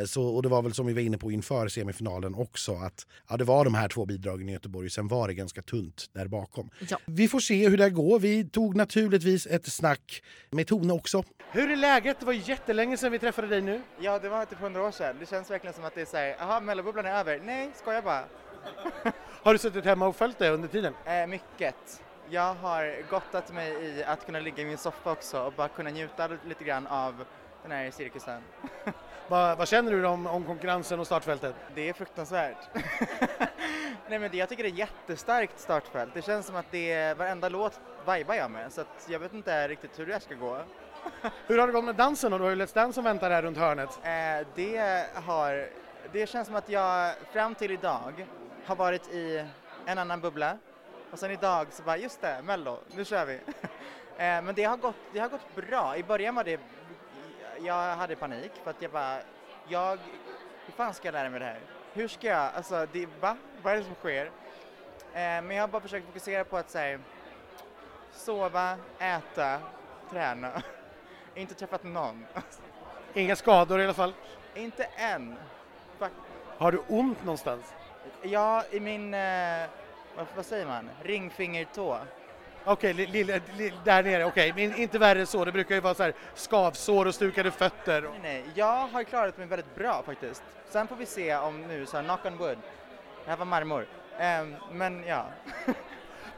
[0.00, 3.06] Eh, så, och det var väl som vi var inne på inför semifinalen också att
[3.28, 6.26] ja, det var de här två bidragen i Göteborg, sen var det ganska tunt där
[6.28, 6.70] bakom.
[6.88, 6.98] Ja.
[7.06, 8.18] Vi får se hur det går.
[8.20, 11.24] Vi tog naturligtvis ett snack med Tone också.
[11.52, 12.20] Hur är läget?
[12.20, 13.80] Det var jättelänge sedan vi träffade dig nu.
[14.00, 15.16] Ja, det var typ 100 år sedan.
[15.20, 17.40] Det känns verkligen som att det är såhär, jaha, mellobubblan är över.
[17.44, 18.24] Nej, skojar bara.
[19.42, 20.94] Har du suttit hemma och följt det under tiden?
[21.04, 22.02] Eh, mycket.
[22.28, 25.90] Jag har gottat mig i att kunna ligga i min soffa också och bara kunna
[25.90, 27.24] njuta lite grann av
[27.62, 28.42] den här cirkusen.
[29.28, 31.54] Vad, vad känner du om, om konkurrensen och startfältet?
[31.74, 32.56] Det är fruktansvärt.
[34.08, 36.14] Nej men det, jag tycker det är ett jättestarkt startfält.
[36.14, 39.34] Det känns som att det är varenda låt vibar jag med så att jag vet
[39.34, 40.58] inte riktigt hur det här ska gå.
[41.46, 42.32] Hur har det gått med dansen?
[42.32, 43.98] Och du har ju Let's Dance som väntar här runt hörnet.
[44.02, 45.68] Eh, det har,
[46.12, 48.26] det känns som att jag fram till idag
[48.64, 49.44] har varit i
[49.86, 50.58] en annan bubbla
[51.10, 53.34] och sen idag så bara just det, mello, nu kör vi.
[54.16, 55.96] eh, men det har, gått, det har gått bra.
[55.96, 56.60] I början var det,
[57.60, 59.18] jag hade panik för att jag bara,
[59.68, 59.98] jag,
[60.66, 61.60] hur fan ska jag lära mig det här?
[61.92, 63.36] Hur ska jag, alltså det, va?
[63.62, 64.26] Vad är det som sker?
[64.26, 64.32] Eh,
[65.12, 67.00] men jag har bara försökt fokusera på att säga
[68.12, 69.60] sova, äta,
[70.10, 70.62] träna.
[71.34, 72.26] Inte träffat någon.
[73.14, 74.14] Inga skador i alla fall.
[74.54, 75.36] Inte än.
[75.98, 76.12] Fuck.
[76.58, 77.74] Har du ont någonstans?
[78.22, 79.20] Ja, i min, eh,
[80.16, 81.98] vad, vad säger man, ringfingertå.
[82.64, 84.24] Okej, li, li, li, där nere.
[84.24, 85.44] Okej, men inte värre än så.
[85.44, 88.02] Det brukar ju vara så här skavsår och stukade fötter.
[88.02, 90.42] Nej, nej, jag har klarat mig väldigt bra faktiskt.
[90.68, 92.58] Sen får vi se om nu, så här, knock on wood.
[93.24, 93.86] Det här var marmor.
[94.18, 95.26] Ehm, men ja,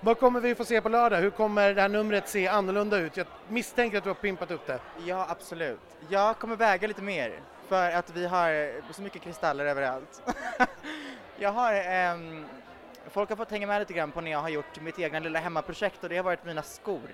[0.00, 1.20] Vad kommer vi få se på lördag?
[1.20, 3.16] Hur kommer det här numret se annorlunda ut?
[3.16, 4.80] Jag misstänker att du har pimpat upp det.
[5.04, 5.80] Ja, absolut.
[6.08, 10.22] Jag kommer väga lite mer för att vi har så mycket kristaller överallt.
[11.38, 12.46] jag har, ehm,
[13.10, 15.38] folk har fått hänga med lite grann på när jag har gjort mitt egna lilla
[15.38, 17.10] hemmaprojekt och det har varit mina skor.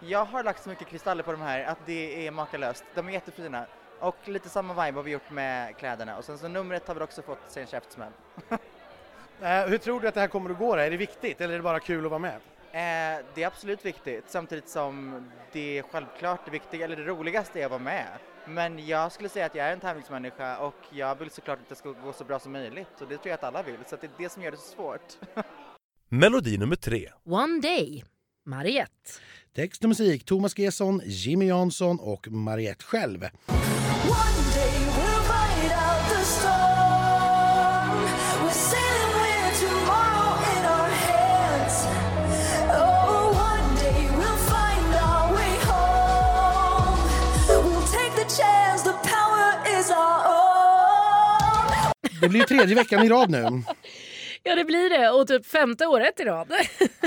[0.00, 2.84] Jag har lagt så mycket kristaller på de här att det är makalöst.
[2.94, 3.66] De är jättefina.
[4.00, 6.16] Och lite samma vibe har vi gjort med kläderna.
[6.16, 8.12] Och sen så numret har vi också fått sig en käftsmäll.
[9.40, 10.76] Eh, hur tror du att det här kommer att gå?
[10.76, 10.82] Då?
[10.82, 12.34] Är det viktigt eller är det bara kul att vara med?
[12.72, 17.60] Eh, det är absolut viktigt samtidigt som det är självklart det viktiga, eller det roligaste
[17.60, 18.06] är att vara med.
[18.46, 21.74] Men jag skulle säga att jag är en tävlingsmänniska och jag vill såklart att det
[21.74, 24.06] ska gå så bra som möjligt och det tror jag att alla vill så det
[24.06, 25.18] är det som gör det så svårt.
[26.08, 27.08] Melodi nummer tre.
[27.24, 28.04] One Day,
[28.46, 29.10] Mariette.
[29.54, 33.22] Text och musik Thomas Gesson, Jimmy Jansson och Mariette själv.
[33.22, 34.53] One
[52.24, 53.62] Det blir ju tredje veckan i rad nu.
[54.46, 56.52] Ja det blir det och typ femte året i rad.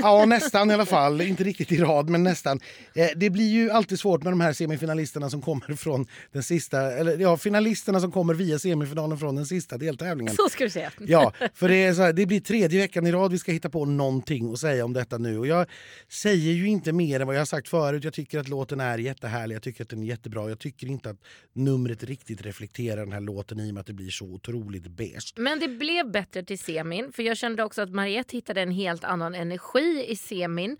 [0.02, 1.21] Ja, nästan i alla fall.
[1.21, 2.60] Inte riktigt i rad, men nästan.
[2.95, 6.82] Eh, det blir ju alltid svårt med de här semifinalisterna som kommer från den sista...
[6.82, 10.36] Eller ja, finalisterna som kommer via semifinalen från den sista deltävlingen.
[10.36, 10.91] Så ska du säga.
[11.00, 14.50] Ja, för det, här, det blir tredje veckan i rad vi ska hitta på någonting
[14.50, 15.39] och säga om detta nu.
[15.39, 15.67] Och jag
[16.12, 18.04] säger ju inte mer än vad jag har sagt förut.
[18.04, 20.50] Jag tycker att låten är jättehärlig, jag tycker att den är jättebra.
[20.50, 21.17] Jag tycker inte att
[21.54, 25.34] numret riktigt reflekterar den här låten i och med att det blir så otroligt beige.
[25.36, 29.03] Men det blev bättre till semin för jag kände också att Mariette hittade en helt
[29.03, 30.77] annan energi i semin.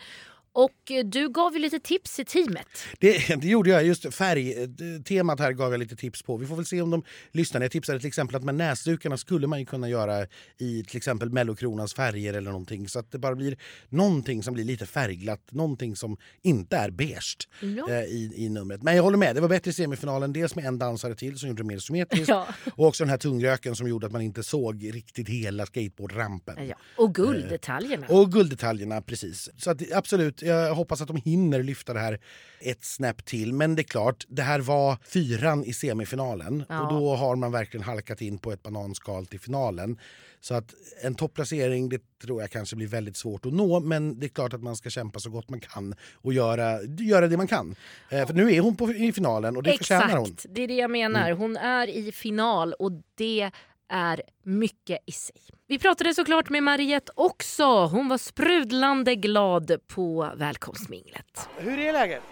[0.58, 2.68] Och eh, du gav ju lite tips i teamet.
[3.00, 3.86] Det, det gjorde jag.
[3.86, 6.38] Just färgtemat här gav jag lite tips på.
[6.38, 7.62] Vi får väl se om de lyssnar.
[7.62, 11.30] Jag tipsade till exempel att med näsdukarna skulle man ju kunna göra i till exempel
[11.30, 12.90] Mellokronans färger eller någonting.
[12.90, 13.58] Så att det bara blir
[13.90, 15.52] någonting som blir lite färgglatt.
[15.52, 17.90] Någonting som inte är beige Ja.
[17.92, 18.84] eh, i, i numret.
[18.84, 20.34] Men jag håller med, det var bättre i semifinalen.
[20.34, 22.28] Dels med en dansare till som gjorde det mer symmetriskt.
[22.38, 22.48] Ja.
[22.76, 26.68] Och också den här tungröken som gjorde att man inte såg riktigt hela skateboardrampen.
[26.68, 26.76] Ja.
[26.98, 28.08] Och gulddetaljerna.
[28.08, 29.50] Och gulddetaljerna, precis.
[29.58, 32.20] Så att, absolut, jag hoppas att de hinner lyfta det här
[32.60, 33.54] ett snäpp till.
[33.54, 36.64] Men det är klart, det här var fyran i semifinalen.
[36.70, 36.82] Ja.
[36.82, 40.00] Och då har man verkligen halkat in på ett bananskal till finalen.
[40.40, 43.80] Så att en topplacering, det tror jag kanske blir väldigt svårt att nå.
[43.80, 47.28] Men det är klart att man ska kämpa så gott man kan och göra, göra
[47.28, 47.76] det man kan.
[48.10, 50.18] Eh, för nu är hon på, i finalen och det förtjänar hon.
[50.18, 50.34] Mm.
[50.34, 51.32] Exakt, det är det jag menar.
[51.32, 53.52] Hon är i final och det
[53.90, 55.42] är mycket i sig.
[55.68, 57.86] Vi pratade såklart med Mariette också.
[57.86, 61.50] Hon var sprudlande glad på välkomstminglet.
[61.58, 62.24] Hur är läget?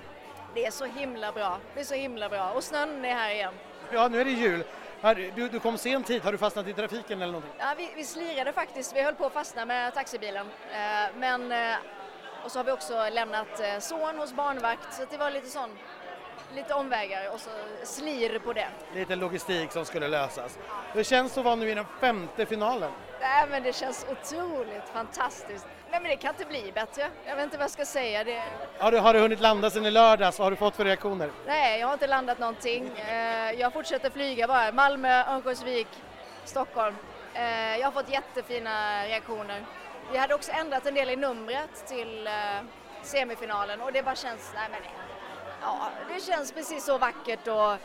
[0.56, 1.60] Det är så himla bra.
[1.74, 2.52] Det är så himla bra.
[2.52, 3.54] Och snön är här igen.
[3.94, 4.64] Ja, nu är det jul.
[5.36, 7.52] Du, du kom sent hit, har du fastnat i trafiken eller någonting?
[7.60, 8.96] Ja, vi, vi slirade faktiskt.
[8.96, 10.48] Vi höll på att fastna med taxibilen.
[10.72, 11.78] Eh, men, eh,
[12.46, 14.94] och så har vi också lämnat eh, son hos barnvakt.
[14.94, 15.70] Så det var lite sån,
[16.56, 17.50] lite omvägar och så
[17.84, 18.68] slir på det.
[18.94, 20.58] Lite logistik som skulle lösas.
[20.94, 22.92] Hur känns det att vara nu i den femte finalen?
[23.22, 25.68] Nej, men det känns otroligt fantastiskt.
[25.92, 27.10] Nej, men det kan inte bli bättre.
[27.26, 28.24] Jag vet inte vad jag ska säga.
[28.24, 28.44] Det,
[28.78, 30.40] Har du, har du hunnit landa sen i lördags?
[30.40, 31.30] Vad har du fått för reaktioner?
[31.48, 32.98] nej, jag har inte landat någonting.
[32.98, 34.72] Eh, jag fortsätter flyga bara.
[34.72, 35.88] Malmö, Örnsköldsvik,
[36.46, 36.96] Stockholm.
[37.34, 39.66] Eh, jag har fått jättefina reaktioner.
[40.12, 42.34] Vi hade också ändrat en del i numret till eh,
[43.04, 44.82] semifinalen och det bara känns, nej men
[45.66, 47.78] ja, det känns precis så vackert och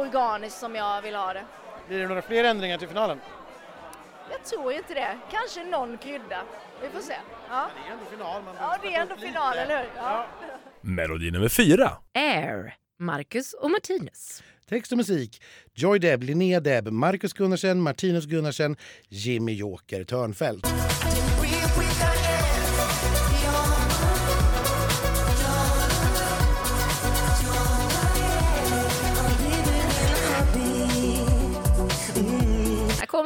[0.00, 1.44] organiskt som jag vill ha det.
[1.88, 3.20] Blir det några fler ändringar till finalen?
[4.30, 5.18] Jag tror inte det.
[5.30, 6.42] Kanske någon krydda.
[6.82, 7.14] Vi får se.
[7.50, 8.42] Ja, Det är ändå final.
[8.42, 9.90] Man ja det är ändå final, eller hur?
[9.96, 10.26] Ja.
[10.80, 11.90] Melodi nummer fyra.
[12.14, 14.42] Air, Marcus och Martinus.
[14.68, 15.42] Text och musik
[15.74, 18.76] Joy Deb, Linnea Deb, Marcus Gunnarsen, Martinus Gunnarsen,
[19.08, 20.66] Jimmy Joker Törnfeldt.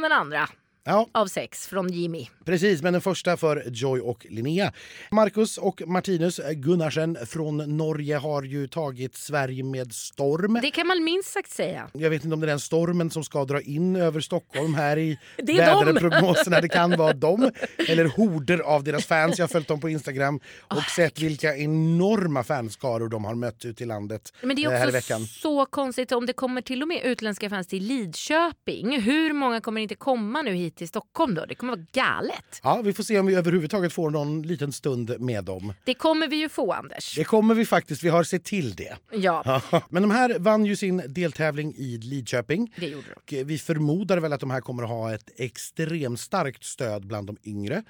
[0.03, 0.49] Den andra.
[0.85, 2.27] Ja, av sex från Jimmy.
[2.45, 2.83] precis.
[2.83, 4.73] Men den första för Joy och Linnea.
[5.11, 10.59] Marcus och Martinus Gunnarsen från Norge har ju tagit Sverige med storm.
[10.63, 11.89] Det kan man minst sagt säga.
[11.93, 14.99] Jag vet inte om det är den stormen som ska dra in över Stockholm här
[14.99, 15.57] i Det dem.
[15.57, 16.61] väderprognoserna.
[16.61, 17.51] Det kan vara dem
[17.89, 19.39] eller horder av deras fans.
[19.39, 23.83] Jag har följt dem på Instagram och sett vilka enorma fanskaror de har mött ute
[23.83, 27.51] i landet Men det är också så konstigt om det kommer till och med utländska
[27.51, 29.01] fans till Lidköping.
[29.01, 31.45] Hur många kommer inte komma nu hit hit till Stockholm då.
[31.47, 32.61] Det kommer vara galet.
[32.63, 35.75] Ja, vi får se om vi överhuvudtaget får någon liten stund med dem.
[35.85, 37.15] Det kommer vi ju få Anders.
[37.17, 38.97] Det kommer vi faktiskt, vi har sett till det.
[39.13, 42.75] Ja, Men de här vann ju sin deltävling i Lidköping.
[42.77, 43.39] det gjorde de.
[43.39, 47.27] Eh, vi förmodar väl att de här kommer att ha ett extremt starkt stöd bland
[47.27, 47.83] de yngre.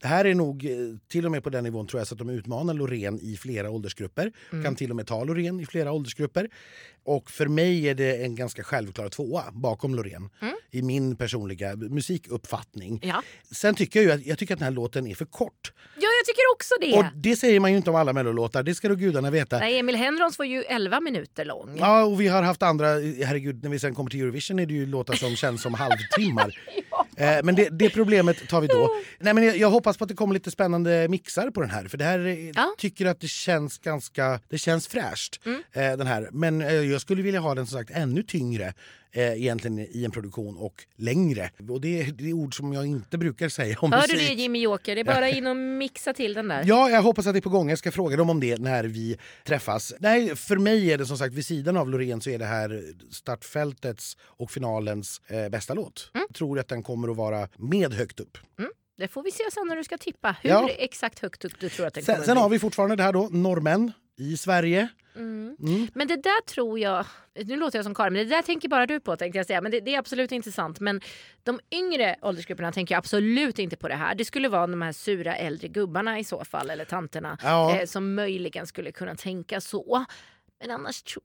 [0.00, 0.70] Det här är nog eh,
[1.08, 3.70] till och med på den nivån tror jag så att de utmanar Loreen i flera
[3.70, 4.32] åldersgrupper.
[4.64, 6.48] Kan till och med ta Loreen i flera åldersgrupper.
[7.08, 10.30] Och för mig är det en ganska självklar tvåa bakom Loreen
[10.70, 13.00] i min personliga musikuppfattning.
[13.02, 13.22] Ja.
[13.50, 15.72] Sen tycker jag att, jag tycker att den här låten är för kort.
[15.94, 16.98] ja, jag tycker också det.
[16.98, 19.58] Och det säger man ju inte om alla mellolåtar, det ska då gudarna veta.
[19.58, 21.76] Nej, Emil Henrons var ju 11 minuter lång.
[21.78, 22.86] Ja, och vi har haft andra,
[23.24, 26.58] herregud, när vi sen kommer till Eurovision är det ju låtar som känns som halvtimmar.
[27.18, 28.90] Eh, men det, det problemet tar vi då.
[29.18, 31.88] Nej, men jag, jag hoppas på att det kommer lite spännande mixar på den här.
[31.88, 32.74] För det här eh, Ja.
[32.78, 35.40] tycker att det känns ganska, det känns fräscht.
[35.46, 36.28] Eh, den här.
[36.32, 38.74] Men jag skulle vilja ha den som sagt ännu tyngre
[39.12, 41.50] eh, egentligen i en produktion och längre.
[41.70, 44.18] Och det, är- det är ord som jag inte brukar säga om Hör musik.
[44.20, 44.94] du det Jimmy Joker?
[44.94, 46.64] Det är bara in och mixa till den där.
[46.66, 47.68] Ja, jag hoppas att det är på gång.
[47.70, 49.94] Jag ska fråga dem om det när vi träffas.
[50.00, 52.82] Nej, för mig är det som sagt vid sidan av Loreen så är det här
[53.10, 56.10] startfältets och finalens eh, bästa låt.
[56.14, 56.26] Mm.
[56.28, 58.38] Jag tror att den kommer att vara med högt upp.
[58.98, 60.36] Det får vi se sen när du ska tippa.
[60.42, 60.68] Hur Ja.
[60.78, 62.42] exakt högt upp du tror att den Sen, kommer sen bli.
[62.42, 64.88] har vi fortfarande det här då, norrmän i Sverige.
[65.16, 65.56] Mm.
[65.60, 65.88] Mm.
[65.94, 67.06] Men det där tror jag,
[67.44, 69.60] nu låter jag som Karin, men det där tänker bara du på tänkte jag säga.
[69.60, 70.80] Men det, det är absolut inte sant.
[70.80, 71.00] Men
[71.42, 74.14] de yngre åldersgrupperna tänker jag absolut inte på det här.
[74.14, 77.76] Det skulle vara de här sura äldre gubbarna i så fall, eller tanterna, Ja.
[77.80, 80.04] eh, som möjligen skulle kunna tänka så.
[80.60, 81.22] Men annars tro,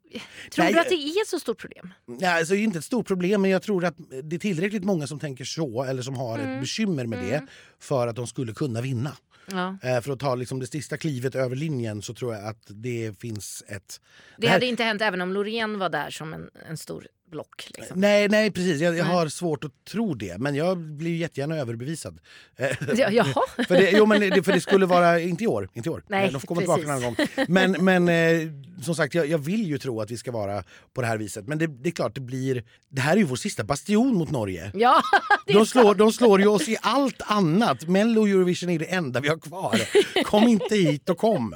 [0.52, 1.94] tror Nej, du att det är ett så stort problem?
[2.20, 4.84] Ja, alltså, det är inte ett stort problem, men jag tror att det är tillräckligt
[4.84, 6.54] många som tänker så eller som har Mm.
[6.54, 7.42] ett bekymmer med det
[7.80, 9.18] för att de skulle kunna vinna.
[9.52, 9.78] Ja.
[9.84, 13.20] Eh, för att ta liksom, det sista klivet över linjen så tror jag att det
[13.20, 14.02] finns ett...
[14.38, 17.70] Det här- hade inte hänt även om Loreen var där som en, en stor block.
[17.78, 18.00] Liksom.
[18.00, 18.82] Nej, nej precis.
[18.82, 19.16] Jag, jag Nej.
[19.16, 20.38] har svårt att tro det.
[20.38, 22.20] Men jag blir jättegärna överbevisad.
[22.98, 23.42] Ja, jaha.
[23.68, 26.04] för, det, jo, men det, för det skulle vara, inte i år, inte i år.
[26.08, 27.16] Nej, De får komma tillbaka en annan gång.
[27.48, 28.50] Men, men eh,
[28.84, 31.48] som sagt, jag, jag vill ju tro att vi ska vara på det här viset.
[31.48, 32.64] Men det, det är klart, det blir...
[32.90, 34.72] Det här är ju vår sista bastion mot Norge.
[34.74, 35.02] Ja,
[35.46, 35.98] De slår, sant.
[35.98, 37.88] de slår ju oss i allt annat.
[37.88, 39.82] Mello och Eurovision är det enda vi har kvar.
[40.24, 41.56] Kom inte hit och kom.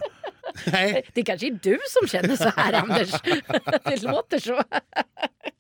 [0.65, 1.05] Nej.
[1.13, 3.11] Det kanske är du som känner så här Anders.
[3.83, 4.63] Det låter så.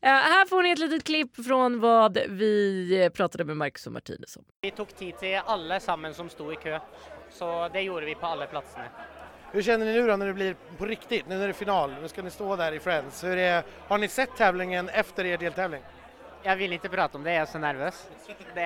[0.01, 4.37] Ja, här får ni ett litet klipp från vad vi pratade med Marcus och Martinez
[4.37, 4.43] om.
[4.61, 6.79] Vi tog tid till alla sammen som stod i kö,
[7.31, 8.85] så det gjorde vi på alla platserna.
[9.51, 11.27] Hur känner ni nu då när det blir på riktigt?
[11.27, 13.23] Nu när det är final, nu ska ni stå där i Friends.
[13.23, 15.81] Hur är, har ni sett tävlingen efter er deltävling?
[16.47, 18.09] Jag vill inte prata om det, jag är så nervös.
[18.27, 18.61] Det,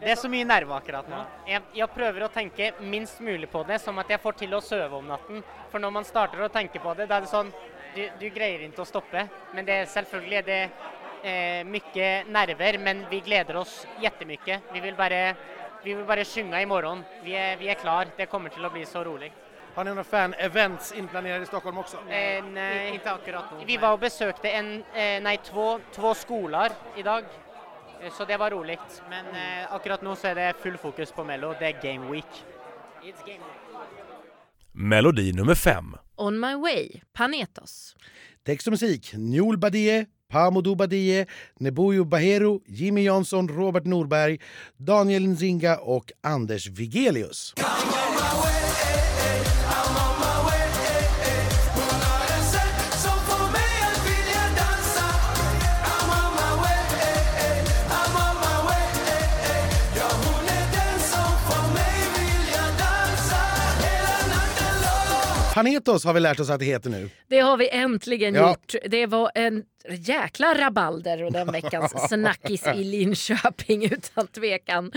[0.00, 1.16] det är så mycket nerver akkurat nu.
[1.46, 4.64] Jag, jag prøver att tänka minst möjligt på det, som att jag får till att
[4.64, 5.42] sova om natten.
[5.70, 7.52] För när man startar att tänka på det, då är det sån,
[7.94, 9.28] Du, du grejer inte att stoppa.
[9.54, 10.70] Men det är självklart det
[11.30, 14.62] eh, mycket nerver, men vi gläder oss jättemycket.
[14.72, 15.34] Vi vill bara,
[15.82, 17.04] vi vill bara sjunga imorgon.
[17.24, 19.32] Vi är, vi är klara, Det kommer till att bli så roligt.
[19.74, 21.96] Har ni några fan-events inplanerade i Stockholm också?
[21.96, 23.64] Eh, nej, inte akkurat nu.
[23.66, 24.82] Vi var och besökte en, eh,
[25.22, 27.24] nej, två, två skolor idag.
[28.02, 29.02] Eh, Så det var roligt.
[29.10, 31.54] Men eh, akkurat nu så är det full fokus på Mello.
[31.58, 32.24] Det är Game Week.
[33.02, 33.78] It's Game Week.
[34.72, 35.96] Melodi nummer fem.
[36.16, 37.96] On my way, Panetos.
[38.46, 41.26] Text och musik, Njol Badie, Pamoudou Badie,
[41.60, 44.38] Nebuyo Bahero, Jimmy Jansson, Robert Norberg,
[44.76, 47.54] Daniel Nzinga och Anders Vigelius.
[65.54, 67.10] Panetos har vi lärt oss att det heter nu.
[67.28, 68.48] Det har vi äntligen Ja.
[68.50, 68.74] gjort.
[68.90, 74.92] Det var en jäkla rabalder och den veckans snackis i Linköping utan tvekan.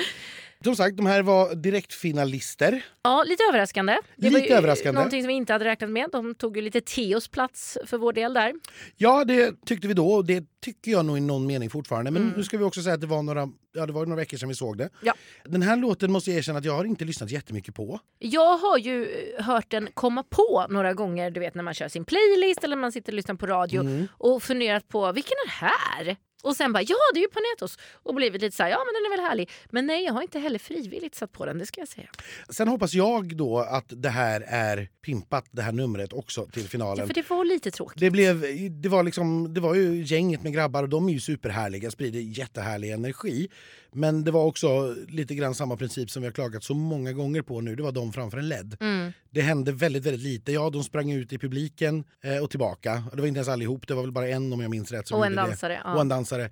[0.63, 2.85] Som sagt, de här var direktfinalister.
[3.03, 3.97] Ja, lite överraskande.
[4.15, 4.99] Det Lite var överraskande.
[4.99, 6.09] någonting som vi inte hade räknat med.
[6.11, 8.53] De tog ju lite Teos plats för vår del där.
[8.95, 12.11] Ja, det tyckte vi då och det tycker jag nog i någon mening fortfarande.
[12.11, 12.33] Men Mm.
[12.37, 14.49] nu ska vi också säga att det var några, ja, det var några veckor sedan
[14.49, 14.89] vi såg det.
[15.01, 15.13] Ja.
[15.45, 17.99] Den här låten måste jag erkänna att jag har inte lyssnat jättemycket på.
[18.19, 19.05] Jag har ju
[19.37, 22.75] eh, hört den komma på några gånger, du vet när man kör sin playlist eller
[22.75, 24.07] man sitter och lyssnar på radio Mm.
[24.11, 25.65] och funderat på vilken är det
[26.05, 26.15] här?
[26.43, 28.93] Och sen bara ja det är ju Panetos och blivit lite så här, ja men
[28.93, 29.49] den är väl härlig.
[29.69, 32.07] Men nej jag har inte heller frivilligt satt på den, det ska jag säga.
[32.49, 36.67] Sen hoppas jag då att det här är pimpat, det här numret också till Ja,
[36.69, 37.07] finalen.
[37.07, 37.99] för det var lite tråkigt.
[37.99, 38.41] Det, blev,
[38.81, 42.19] det, var liksom, det var ju gänget med grabbar och de är ju superhärliga, sprider
[42.19, 43.49] jättehärlig energi.
[43.91, 47.41] Men det var också lite grann samma princip som vi har klagat så många gånger
[47.41, 47.75] på nu.
[47.75, 48.77] Det var de framför en LED.
[48.79, 49.11] Mm.
[49.29, 50.51] Det hände väldigt, väldigt lite.
[50.51, 53.03] Ja, de sprang ut i publiken eh, och tillbaka.
[53.13, 55.07] Det var inte ens allihop, det var väl bara en om jag minns rätt.
[55.07, 55.41] som Och en det.
[55.41, 55.93] dansare, ja.
[55.93, 56.49] Och en dansare dansare.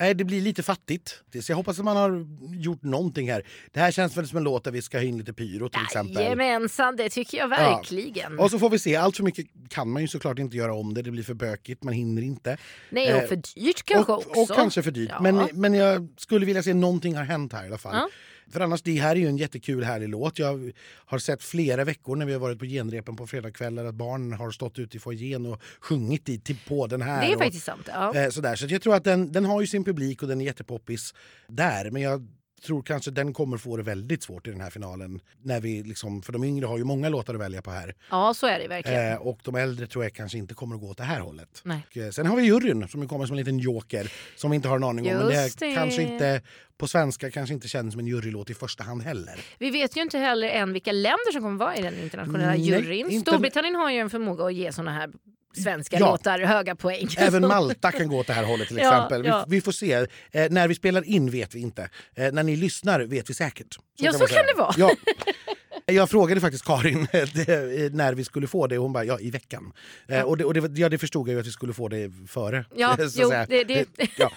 [0.00, 1.22] Nej, det blir lite fattigt.
[1.42, 3.42] Så jag hoppas att man har gjort någonting här.
[3.72, 5.82] Det här känns väl som en låt där vi ska ha in lite pyro till
[5.84, 6.22] exempel.
[6.22, 8.38] Jajamensan, det tycker jag verkligen.
[8.38, 8.96] Och så får vi se.
[8.96, 11.02] Allt för mycket kan man ju såklart inte göra om det.
[11.02, 12.56] Det blir för bökigt, man hinner inte.
[12.90, 14.40] Nej, och Eh, för dyrt kanske och, också.
[14.40, 15.10] Och kanske för dyrt.
[15.12, 15.20] Ja.
[15.20, 17.94] Men, men jag skulle vilja se någonting har hänt här i alla fall.
[17.94, 18.08] Ja.
[18.50, 20.38] För annars, det här är ju en jättekul härlig låt.
[20.38, 20.72] Jag
[21.06, 24.50] har sett flera veckor när vi har varit på genrepen på fredagskvällar att barn har
[24.50, 27.26] stått ute i foajén och sjungit i, till, på den här.
[27.26, 27.88] Det är och, faktiskt sant.
[27.88, 28.14] Ja.
[28.14, 28.56] Eh, sådär.
[28.56, 31.14] Så jag tror att den, den har ju sin publik och den är jättepoppis
[31.48, 31.90] där.
[31.90, 32.26] Men jag
[32.62, 35.20] tror kanske den kommer få det väldigt svårt i den här finalen.
[35.42, 37.94] När vi liksom, för de yngre har ju många låtar att välja på här.
[38.10, 39.12] ja, så är det verkligen.
[39.12, 41.60] Eh, och de äldre tror jag kanske inte kommer att gå åt det här hållet.
[41.64, 41.80] Nej.
[41.90, 44.68] Och, eh, sen har vi juryn som kommer som en liten joker som vi inte
[44.68, 45.16] har en aning om.
[45.18, 45.74] Men det, det.
[45.74, 46.42] kanske inte
[46.78, 49.40] på svenska kanske inte känns som en jurylåt i första hand heller.
[49.58, 52.60] Vi vet ju inte heller än vilka länder som kommer vara i den internationella Nej,
[52.60, 53.10] juryn.
[53.10, 55.10] inte- Storbritannien har ju en förmåga att ge såna här
[55.56, 56.10] svenska Ja.
[56.10, 57.08] låtar höga poäng.
[57.16, 59.24] Även Malta kan gå åt det här hållet till Ja, exempel.
[59.26, 59.44] ja.
[59.48, 59.92] Vi, vi får se.
[59.92, 60.06] Eh,
[60.50, 61.90] när vi spelar in vet vi inte.
[62.14, 63.78] Eh, när ni lyssnar vet vi säkert.
[63.98, 64.42] Ja, så man kan säga.
[64.46, 64.74] det vara.
[64.78, 64.90] Ja.
[65.92, 69.30] Jag frågade faktiskt Karin det, när vi skulle få det och hon bara ja, i
[69.30, 69.72] veckan.
[70.08, 72.12] Eh, och det, och det, ja, det förstod jag ju att vi skulle få det
[72.28, 72.64] före.
[72.76, 74.30] Ja, så jo, det- det- ja.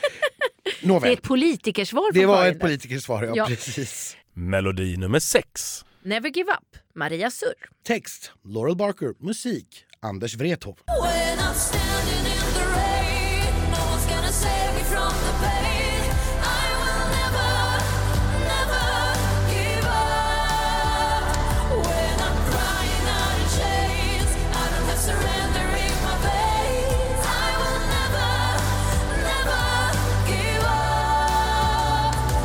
[0.64, 3.24] Det är Nåväl, ett politikersvar det var Karin ett politikersvar.
[3.24, 3.46] Ja, Ja.
[3.48, 4.18] Precis.
[4.34, 5.86] Melodi nummer 6.
[6.04, 7.70] Never give up, Maria Surr.
[7.88, 9.14] Text Laurel Barker.
[9.20, 10.84] Musik Anders Wrethov.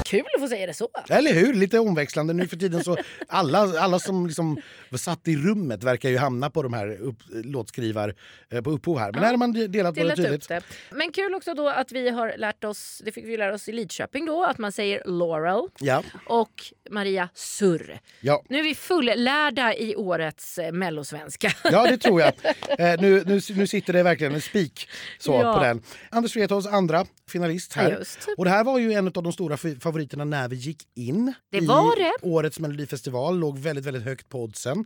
[0.07, 0.89] Kul att få säga det så.
[1.09, 1.55] Eller hur?
[1.55, 2.85] Lite omväxlande nu för tiden.
[2.85, 2.97] så
[3.29, 4.61] Alla, alla som liksom
[4.99, 8.15] satt i rummet verkar ju hamna på de här upp, låtskrivar
[8.51, 9.13] eh, på upphov här.
[9.13, 10.49] Men här har man de- delat på det Delat tydligt.
[10.49, 10.63] det.
[10.91, 13.73] Men kul också då att vi har lärt oss, det fick vi lära oss i
[13.73, 16.53] Lidköping då, att man säger Laurel Ja, och
[16.91, 17.99] Maria Surr.
[18.21, 18.43] ja.
[18.49, 21.53] Nu är vi fullärda i årets eh, mellosvenska.
[21.65, 22.33] ja, det tror jag.
[22.79, 24.89] Eh, nu, nu, nu sitter det verkligen en spik
[25.19, 25.55] så Ja.
[25.55, 25.83] på den.
[26.11, 27.91] Anders Wrethovs andra finalist här.
[27.99, 28.19] Just.
[28.37, 31.33] Och det här var ju en av de stora fi- favoriterna när vi gick in
[31.51, 32.13] Det i det.
[32.23, 33.39] årets melodifestival.
[33.39, 34.85] Låg väldigt, väldigt högt på oddsen.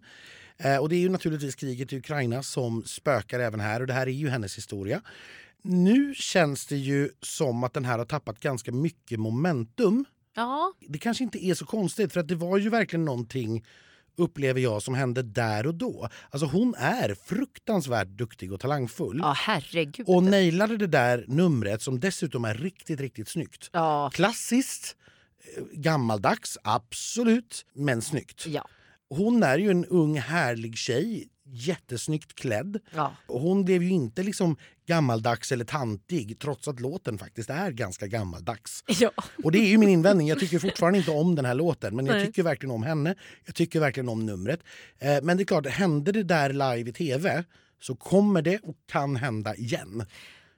[0.59, 3.93] Eh, och det är ju naturligtvis kriget i Ukraina som spökar även här och det
[3.93, 5.01] här är ju hennes historia.
[5.63, 10.05] Nu känns det ju som att den här har tappat ganska mycket momentum.
[10.37, 13.65] Ja, Det kanske inte är så konstigt för att det var ju verkligen någonting
[14.21, 16.09] upplever jag som hände där och då.
[16.31, 19.19] Alltså hon är fruktansvärt duktig och talangfull.
[19.23, 20.07] ja herregud.
[20.09, 23.71] Och nailade det där numret som dessutom är riktigt, riktigt snyggt.
[23.73, 24.97] Ja, Klassiskt,
[25.57, 28.47] eh, gammaldags, absolut, men snyggt.
[28.47, 28.67] ja,
[29.11, 32.79] Hon är ju en ung härlig tjej, jättesnyggt klädd.
[32.95, 33.15] ja.
[33.27, 38.85] Hon blev ju inte liksom gammaldags eller tantig trots att låten faktiskt är ganska gammaldags.
[39.01, 39.11] ja.
[39.45, 40.29] Och det är ju min invändning.
[40.29, 42.27] Jag tycker fortfarande inte om den här låten men jag Nej.
[42.27, 43.15] tycker verkligen om henne.
[43.45, 44.61] Jag tycker verkligen om numret.
[44.99, 47.45] Eh, men det är klart, hände det där live i tv
[47.81, 50.05] så kommer det och kan hända igen.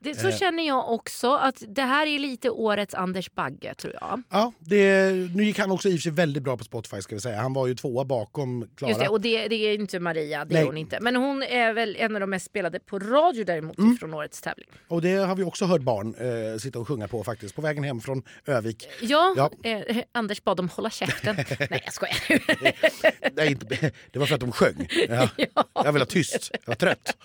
[0.03, 0.37] Det, så Eh.
[0.37, 4.23] känner jag också att det här är lite årets Anders Bagge tror jag.
[4.31, 7.15] Ja, det, nu gick han också i och för sig väldigt bra på Spotify ska
[7.15, 7.41] vi säga.
[7.41, 8.91] Han var ju tvåa bakom Klara.
[8.91, 10.67] Just det, och det, det är inte Maria, det är Nej.
[10.67, 10.99] hon inte.
[11.01, 13.97] Men hon är väl en av de mest spelade på radio däremot Mm.
[13.97, 14.69] från årets tävling.
[14.89, 16.15] Och det har vi också hört barn
[16.53, 17.55] eh, sitta och sjunga på faktiskt.
[17.55, 18.89] På vägen hem från Övik.
[19.01, 19.51] Ja, Ja.
[19.71, 21.37] Eh, Anders bad dem hålla käften.
[21.71, 22.17] Nej jag skojar.
[23.37, 24.89] Nej, inte, det var för att de sjöng.
[25.09, 25.29] Ja.
[25.75, 26.51] Jag vill ha tyst.
[26.53, 27.17] Jag var trött.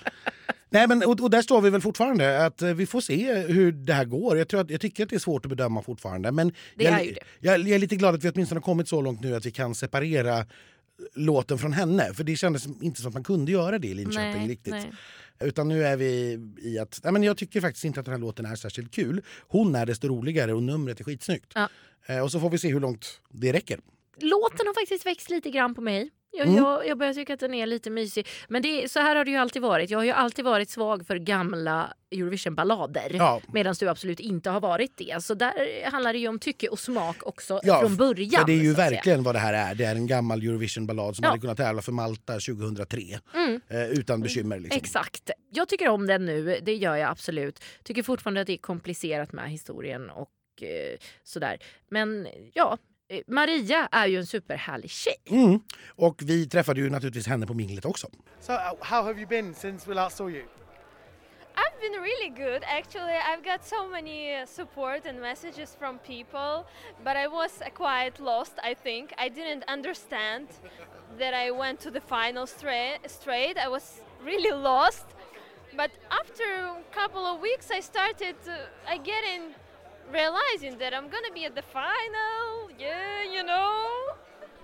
[0.70, 2.46] Nej, men, och, och där står vi väl fortfarande.
[2.46, 4.38] att eh, Vi får se hur det här går.
[4.38, 6.32] Jag, tror att, jag tycker att det är svårt att bedöma fortfarande.
[6.32, 7.20] Men Det jag, är ju det.
[7.40, 9.52] Jag, jag är lite glad att vi åtminstone har kommit så långt nu att vi
[9.52, 10.46] kan separera
[11.14, 12.14] låten från henne.
[12.14, 14.74] För det kändes inte som att man kunde göra det i Linköping Nej, riktigt.
[14.74, 14.92] nej.
[15.40, 17.00] Utan nu är vi i att...
[17.04, 19.22] Nej, men jag tycker faktiskt inte att den här låten är särskilt kul.
[19.48, 21.52] Hon är desto roligare och numret är skitsnyggt.
[21.56, 21.70] Ja.
[22.08, 23.80] Eh, och så får vi se hur långt det räcker.
[24.22, 26.10] Låten har faktiskt växt lite grann på mig.
[26.32, 26.58] Jag, Mm.
[26.64, 28.28] jag, jag börjar tycka att den är lite mysig.
[28.48, 29.90] Men det, så här har det ju alltid varit.
[29.90, 33.12] Jag har ju alltid varit svag för gamla Eurovision-ballader.
[33.14, 33.42] Ja.
[33.54, 35.24] Medan du absolut inte har varit det.
[35.24, 38.30] Så där handlar det ju om tycke och smak också Ja, från början.
[38.42, 39.76] För det är ju verkligen vad det här är.
[39.76, 41.30] Det är en gammal Eurovision-ballad som Ja.
[41.30, 43.02] hade kunnat tävla för Malta 2003.
[43.34, 43.62] Mm.
[43.68, 44.60] Eh, utan bekymmer.
[44.60, 44.78] Liksom.
[44.78, 45.30] Exakt.
[45.52, 47.64] Jag tycker om den nu, det gör jag absolut.
[47.84, 50.30] Tycker fortfarande att det är komplicerat med historien och
[50.64, 51.58] eh, sådär.
[51.90, 52.78] Men ja,
[53.28, 55.16] Maria är ju en superhärlig tjej.
[55.30, 55.60] Mm.
[55.96, 58.08] Och vi träffade ju naturligtvis henne på minglet också.
[58.40, 60.46] So, uh, how have you been since we last saw you?
[61.56, 62.64] I've been really good.
[62.64, 66.66] Actually, I've got so many uh, support and messages from people,
[67.04, 69.14] but I was uh, quite lost, I think.
[69.18, 70.48] I didn't understand
[71.18, 73.58] that I went to the final stra- straight.
[73.58, 75.06] I was really lost.
[75.76, 79.56] But after a couple of weeks, I started uh, I getting
[80.12, 82.67] realizing that I'm gonna be at the final.
[82.80, 83.88] Yeah, you know.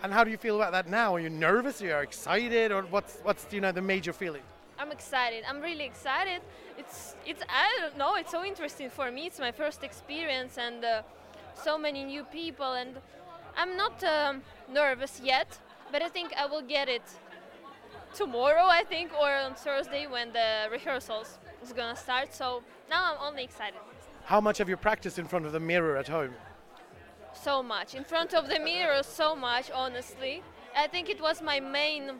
[0.03, 1.15] And how do you feel about that now?
[1.15, 1.81] Are you nervous?
[1.81, 2.71] Are you excited?
[2.71, 4.41] Or what's, what's you know, the major feeling?
[4.77, 5.43] I'm excited.
[5.47, 6.41] I'm really excited.
[6.77, 8.15] It's it's I don't know.
[8.15, 9.27] It's so interesting for me.
[9.27, 11.03] It's my first experience and uh,
[11.53, 12.97] so many new people and
[13.55, 15.57] I'm not um, nervous yet,
[15.91, 17.03] but I think I will get it
[18.13, 18.65] tomorrow.
[18.65, 22.33] I think or on Thursday when the rehearsals is gonna start.
[22.33, 23.79] So now I'm only excited.
[24.25, 26.33] How much have you practiced in front of the mirror at home?
[27.43, 29.03] So much in front of the mirror.
[29.03, 30.41] So much, honestly.
[30.75, 32.11] I think it was my main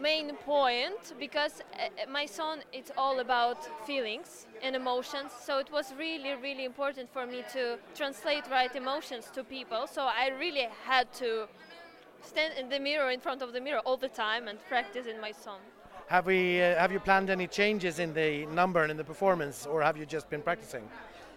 [0.00, 5.92] main point because uh, my song it's all about feelings and emotions so it was
[5.98, 11.12] really really important for me to translate right emotions to people so i really had
[11.12, 11.48] to
[12.22, 15.20] stand in the mirror in front of the mirror all the time and practice in
[15.20, 15.58] my song
[16.08, 19.66] Have we uh, have you planned any changes in the number and in the performance,
[19.66, 20.88] or have you just been practicing?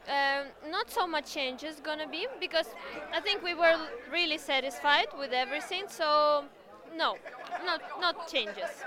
[0.07, 2.67] Um, not so much changes gonna be because
[3.13, 3.77] i think we were
[4.11, 6.43] really satisfied with everything so
[6.95, 7.15] no
[7.65, 8.83] not not changes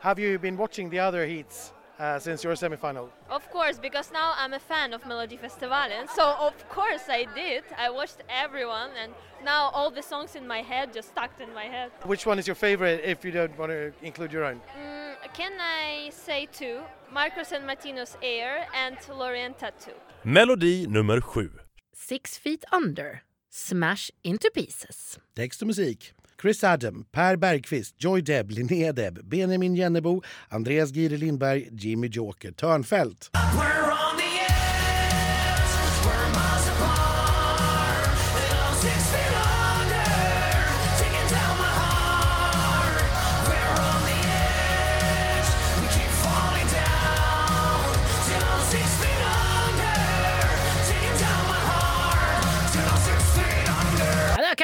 [0.00, 3.06] Have you been watching the other heats uh, since your semifinal?
[3.30, 7.62] Of course, because now I'm a fan of Melodifestivalen, so of course I did.
[7.78, 9.12] I watched everyone, and
[9.44, 11.90] now all the songs in my head just stuck in my head.
[12.04, 13.00] Which one is your favorite?
[13.04, 14.60] If you don't want to include your own.
[14.76, 16.80] Mm, can I say two?
[17.12, 19.98] Marcos and Martino's Air and Lorient Tattoo.
[20.24, 21.48] Melodi nummer sju.
[21.96, 23.22] Six feet under.
[23.50, 25.18] Smash into pieces.
[25.36, 26.12] Text och musik.
[26.42, 32.52] Chris Adam, Per Bergqvist, Joy Deb, Linnea Deb, Benjamin Jennebo, Andreas Gide Lindberg, Jimmy Joker
[32.52, 33.30] Törnfält.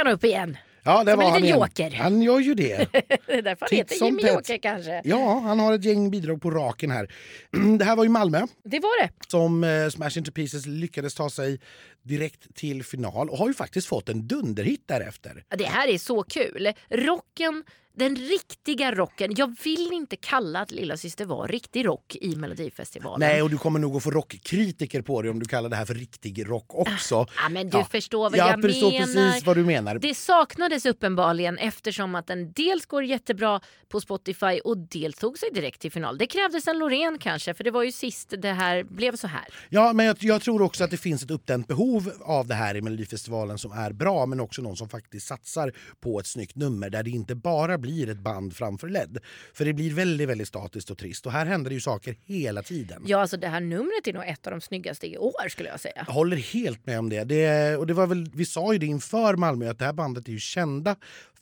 [0.04, 0.56] Han upp igen.
[0.82, 1.68] Ja, där Som var en han liten igen.
[1.88, 1.90] joker.
[1.96, 2.86] Han gör ju det.
[2.92, 4.22] Det är därför han Titt heter Jimmy.
[4.22, 5.00] Joker kanske.
[5.04, 7.08] Ja, han har ett gäng bidrag på raken här.
[7.78, 9.10] Det här var ju Malmö Det var det.
[9.28, 11.60] som eh, Smash Into Pieces lyckades ta sig
[12.08, 15.44] direkt till final och har ju faktiskt fått en dunderhit därefter.
[15.48, 16.72] Ja, Det här är så kul.
[16.90, 17.64] Rocken,
[17.96, 19.34] den riktiga rocken.
[19.36, 23.28] Jag vill inte kalla att Lilla Syster var riktig rock i Melodifestivalen.
[23.28, 25.84] Nej, och du kommer nog att få rockkritiker på dig om du kallar det här
[25.84, 27.26] för riktig rock också.
[27.36, 29.06] Ja, men du förstår vad jag jag förstår menar.
[29.06, 29.98] precis vad du menar.
[29.98, 35.48] Det saknades uppenbarligen eftersom att den dels går jättebra på Spotify och dels tog sig
[35.54, 36.18] direkt till final.
[36.18, 39.44] Det krävdes en Loreen kanske för det var ju sist det här blev så här.
[39.68, 42.76] Ja, men jag, jag tror också att det finns ett uppdämt behov av det här
[42.76, 46.90] i Melodifestivalen som är bra men också någon som faktiskt satsar på ett snyggt nummer
[46.90, 49.18] där det inte bara blir ett band framför LED.
[49.54, 52.62] För det blir väldigt, väldigt statiskt och trist och här händer det ju saker hela
[52.62, 53.02] tiden.
[53.06, 55.80] Ja, alltså det här numret är nog ett av de snyggaste i år skulle jag
[55.80, 56.04] säga.
[56.06, 57.24] Jag håller helt med om det.
[57.24, 60.28] det, och det var väl, vi sa ju det inför Malmö att det här bandet
[60.28, 60.96] är ju kända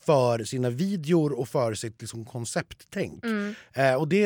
[0.07, 3.24] för sina videor och för sitt liksom, koncepttänk.
[3.24, 3.54] Mm.
[3.72, 4.20] Eh, och det,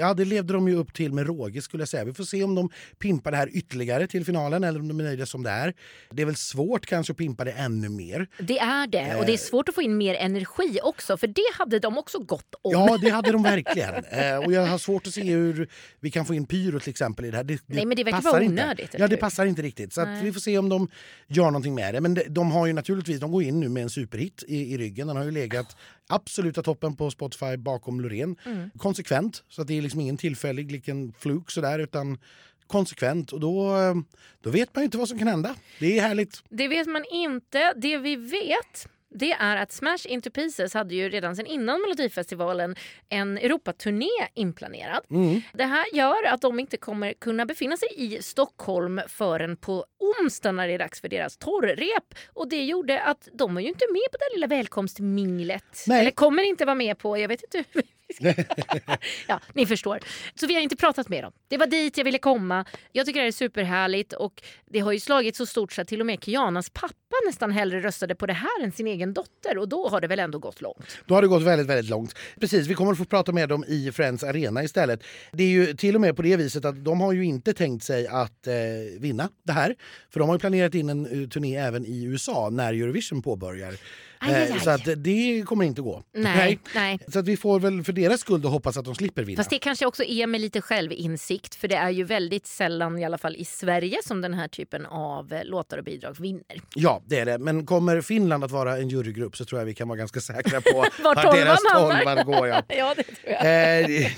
[0.00, 2.04] ja, det levde de ju upp till med råge skulle jag säga.
[2.04, 5.04] Vi får se om de pimpar det här ytterligare till finalen eller om de är
[5.04, 5.74] nöjda som det är.
[6.10, 8.26] Det är väl svårt kanske att pimpa det ännu mer.
[8.38, 11.58] Det är det och det är svårt att få in mer energi också för det
[11.58, 12.72] hade de också gott om.
[12.72, 13.94] Ja, det hade de verkligen.
[14.04, 15.68] Eh, och jag har svårt att se hur
[16.00, 17.44] vi kan få in pyro till exempel i det här.
[17.44, 18.62] Det, Nej, men det verkar passar vara inte.
[18.62, 19.92] onödigt, eller Ja, det passar inte riktigt.
[19.92, 20.88] Så vi får se om de
[21.26, 22.00] gör någonting med det.
[22.00, 24.78] Men de, de har ju naturligtvis, de går in nu med en superhit i, i
[24.78, 25.06] ryggen.
[25.06, 28.36] Den har ju legat absoluta toppen på Spotify bakom Loreen.
[28.46, 28.70] Mm.
[28.78, 32.18] Konsekvent, så att det är liksom ingen tillfällig liten fluk sådär utan
[32.66, 33.32] konsekvent.
[33.32, 33.94] Och då, eh,
[34.40, 35.54] då vet man ju inte vad som kan hända.
[35.80, 36.42] Det är härligt.
[36.48, 37.74] Det vet man inte.
[37.76, 42.76] Det vi vet det är att Smash Into Pieces hade ju redan sen innan Melodifestivalen
[43.08, 45.04] en Europaturné inplanerad.
[45.10, 45.42] Mm.
[45.52, 49.84] Det här gör att de inte kommer kunna befinna sig i Stockholm förrän på
[50.20, 52.14] onsdag när det är dags för deras torrrep.
[52.32, 55.84] Och det gjorde att de var ju inte med på det lilla välkomstminglet.
[55.86, 56.00] Nej.
[56.00, 57.82] Eller kommer inte vara med på, jag vet inte hur
[59.28, 60.00] ja, ni förstår.
[60.34, 61.32] Så vi har inte pratat med dem.
[61.54, 62.64] Det var dit jag ville komma.
[62.92, 66.00] Jag tycker det är superhärligt och det har ju slagit så stort så att till
[66.00, 69.68] och med Kianas pappa nästan hellre röstade på det här än sin egen dotter och
[69.68, 70.98] då har det väl ändå gått långt.
[71.06, 72.14] Då har det gått väldigt, väldigt långt.
[72.40, 75.04] Precis, vi kommer att få prata med dem i Friends Arena istället.
[75.32, 77.84] Det är ju till och med på det viset att de har ju inte tänkt
[77.84, 78.54] sig att eh,
[78.98, 79.74] vinna det här.
[80.10, 83.74] För de har ju planerat in en eh, turné även i USA när Eurovision påbörjar.
[84.18, 84.60] Aj, aj, Eh, aj.
[84.60, 86.02] Så att det kommer inte gå.
[86.12, 86.98] Nej, nej.
[87.08, 89.36] Så att vi får väl för deras skull hoppas att de slipper vinna.
[89.36, 93.04] Fast det kanske också är med lite självinsikt för det är ju väldigt sällan, i
[93.04, 96.60] alla fall i Sverige, som den här typen av eh, låtar och bidrag vinner.
[96.74, 97.38] Ja, det är det.
[97.38, 100.60] Men kommer Finland att vara en jurygrupp så tror jag vi kan vara ganska säkra
[100.60, 102.48] på Var deras tolvan går.
[102.48, 102.62] Ja.
[102.68, 103.90] ja, det tror jag.
[103.90, 104.10] Eh,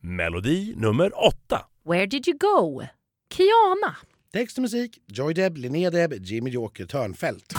[0.00, 1.66] Melodi nummer åtta.
[1.84, 2.82] Where did you go?
[3.34, 3.96] Kiana.
[4.32, 7.54] Text och musik Joy Deb, Linnea Deb, Jimmy Joker Törnfält.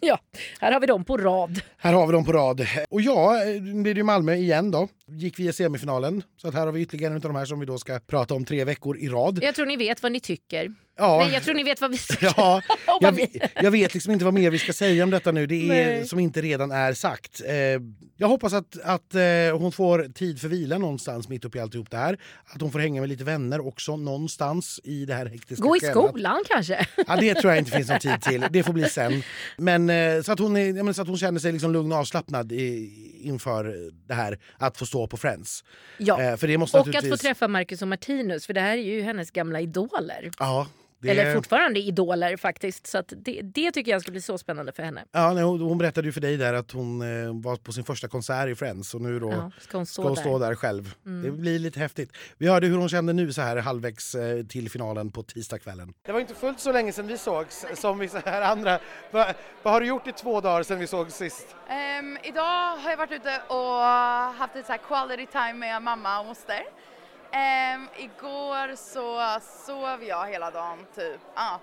[0.00, 0.18] Ja,
[0.60, 1.60] här har vi dem på rad.
[1.78, 2.66] Här har vi dem på rad.
[2.90, 4.88] Och ja, nu blir det ju Malmö igen då.
[5.10, 6.22] Gick via semifinalen.
[6.36, 8.34] Så att här har vi ytterligare en av de här som vi då ska prata
[8.34, 9.38] om tre veckor i rad.
[9.42, 10.74] Jag tror ni vet vad ni tycker.
[10.98, 11.18] Ja.
[11.24, 12.26] Nej, jag tror ni vet vad vi tycker.
[12.36, 12.62] Ja,
[13.00, 15.46] jag, jag vet liksom inte vad mer vi ska säga om detta nu.
[15.46, 16.06] Det är Nej.
[16.06, 17.42] som inte redan är sagt.
[17.46, 17.54] Eh,
[18.16, 19.22] jag hoppas att, att eh,
[19.58, 22.18] hon får tid för vila någonstans mitt uppe i alltihop det här.
[22.44, 25.80] Att hon får hänga med lite vänner också någonstans i det här hektiska Gå i
[25.80, 26.86] skolan kanske?
[27.06, 28.46] Ja, det tror jag inte finns någon tid till.
[28.50, 29.22] Det får bli sen.
[29.56, 32.52] Men eh, så att hon, är, så att hon känner sig liksom lugn och avslappnad
[32.52, 32.92] i,
[33.26, 35.64] inför det här att få stå på Friends.
[35.98, 36.22] Ja.
[36.22, 37.20] Eh, för det måste Och att få naturligtvis...
[37.20, 40.30] träffa Marcus och Martinus, för det här är ju hennes gamla idoler.
[40.38, 40.66] Ja,
[40.98, 41.10] det...
[41.10, 42.86] Eller fortfarande idoler faktiskt.
[42.86, 45.04] Så att det, det tycker jag ska bli så spännande för henne.
[45.12, 47.84] Ja, nej, hon, hon berättade ju för dig där att hon eh, var på sin
[47.84, 50.22] första konsert i Friends och nu då Ja, ska hon stå ska hon där?
[50.22, 50.94] stå där själv.
[51.06, 51.22] Mm.
[51.22, 52.12] Det blir lite häftigt.
[52.38, 55.94] Vi hörde hur hon kände nu så här halvvägs eh, till finalen på tisdagskvällen.
[56.06, 58.78] Det var inte fullt så länge sedan vi sågs som vissa här andra.
[59.10, 59.26] Va,
[59.62, 61.46] vad har du gjort i två dagar sedan vi såg sist?
[61.68, 63.80] Ehm, idag har jag varit ute och
[64.38, 66.62] haft lite så här quality time med mamma och moster.
[67.32, 71.20] Ehm, igår så sov jag hela dagen typ.
[71.34, 71.58] Ah.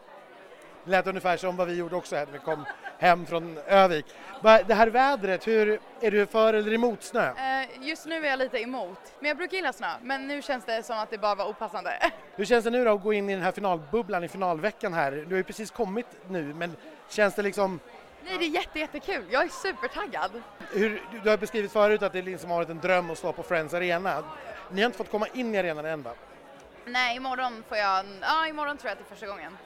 [0.86, 2.66] Det lät ungefär som vad vi gjorde också här när vi kom
[3.00, 4.06] hem från Övik.
[4.42, 7.34] Det här vädret, hur, är du för eller emot snö?
[7.38, 9.88] Ehm, just nu är jag lite emot, men jag brukar gilla snö.
[10.02, 11.92] Men nu känns det som att det bara var opassande.
[12.36, 15.12] Hur känns det nu då att gå in i den här finalbubblan i finalveckan här?
[15.12, 16.76] Du har ju precis kommit nu, men
[17.10, 17.80] känns det liksom...
[18.26, 19.26] Nej, det är jätte, jättekul.
[19.32, 20.32] Jag är supertaggad.
[20.72, 23.44] Hur, du- har beskrivit förut att det liksom har varit en dröm att stå på
[23.44, 24.24] Friends Arena.
[24.72, 26.12] Ni har inte fått komma in i arenan än va?
[26.86, 29.58] Nej, imorgon får jag, ja imorgon tror jag att det är första gången.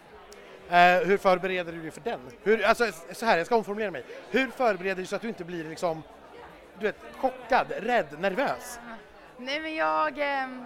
[0.70, 2.20] Eh, hur förbereder du dig för den?
[2.44, 4.04] Hur, alltså, så här, jag ska omformulera mig.
[4.30, 6.04] Hur förbereder du dig så att du inte blir liksom,
[6.80, 8.80] du vet, chockad, rädd, nervös?
[9.38, 10.66] Nej men jag, ehm,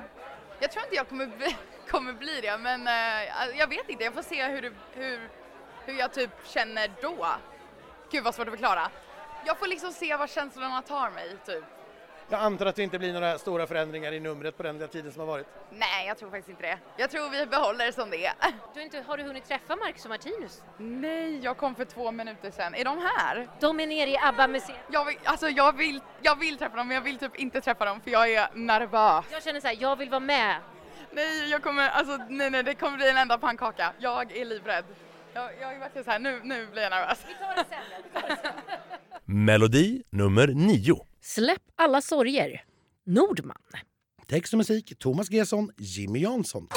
[0.59, 1.55] jag tror inte jag kommer bli,
[1.89, 5.29] kommer bli det men eh, jag vet inte, jag får se hur, hur,
[5.85, 7.27] hur jag typ känner då.
[8.11, 8.89] Gud vad svårt att förklara.
[9.45, 11.63] Jag får liksom se vad känslorna tar mig typ.
[12.31, 15.11] Jag antar att det inte blir några stora förändringar i numret på den lilla tiden
[15.11, 15.47] som har varit.
[15.69, 16.77] Nej, jag tror faktiskt inte det.
[16.97, 18.33] Jag tror vi behåller det som det är.
[18.73, 20.61] Du inte, har du hunnit träffa Marcus och Martinus?
[20.77, 22.75] Nej, jag kom för två minuter sedan.
[22.75, 23.47] Är de här?
[23.59, 24.79] De är nere i ABBA-museet.
[24.91, 27.85] Jag vill, alltså jag vill, jag vill träffa dem men jag vill typ inte träffa
[27.85, 29.25] dem för jag är nervös.
[29.31, 30.55] Jag känner så här, jag vill vara med.
[31.11, 33.93] Nej, jag kommer, alltså nej nej det kommer bli en enda pannkaka.
[33.97, 34.85] Jag är livrädd.
[35.33, 37.25] Jag, jag är verkligen så här, nu, nu blir jag nervös.
[37.27, 38.51] Vi tar det sen.
[39.25, 41.05] Melodi nummer nio.
[41.21, 42.63] Släpp alla sorger.
[43.05, 43.57] Nordman.
[44.27, 46.67] Text och musik Thomas Gesson, Jimmy Jansson.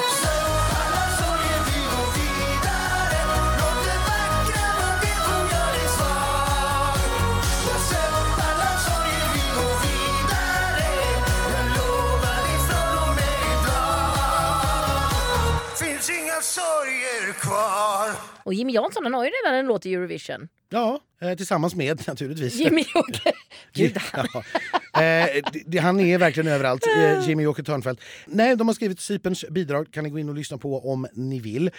[16.45, 18.11] Sorger kvar
[18.43, 20.47] Och Jimmy Jansson han har ju redan en låt i Eurovision.
[20.69, 22.55] Ja, eh, tillsammans med naturligtvis.
[22.55, 23.33] Jimmy Joker.
[23.73, 24.25] Gud, Ja.
[24.95, 28.01] Eh, det- han är verkligen överallt, eh, Jimmy Åke Törnfeldt.
[28.25, 31.39] Nej, de har skrivit Cyperns bidrag, kan ni gå in och lyssna på om ni
[31.39, 31.71] vill.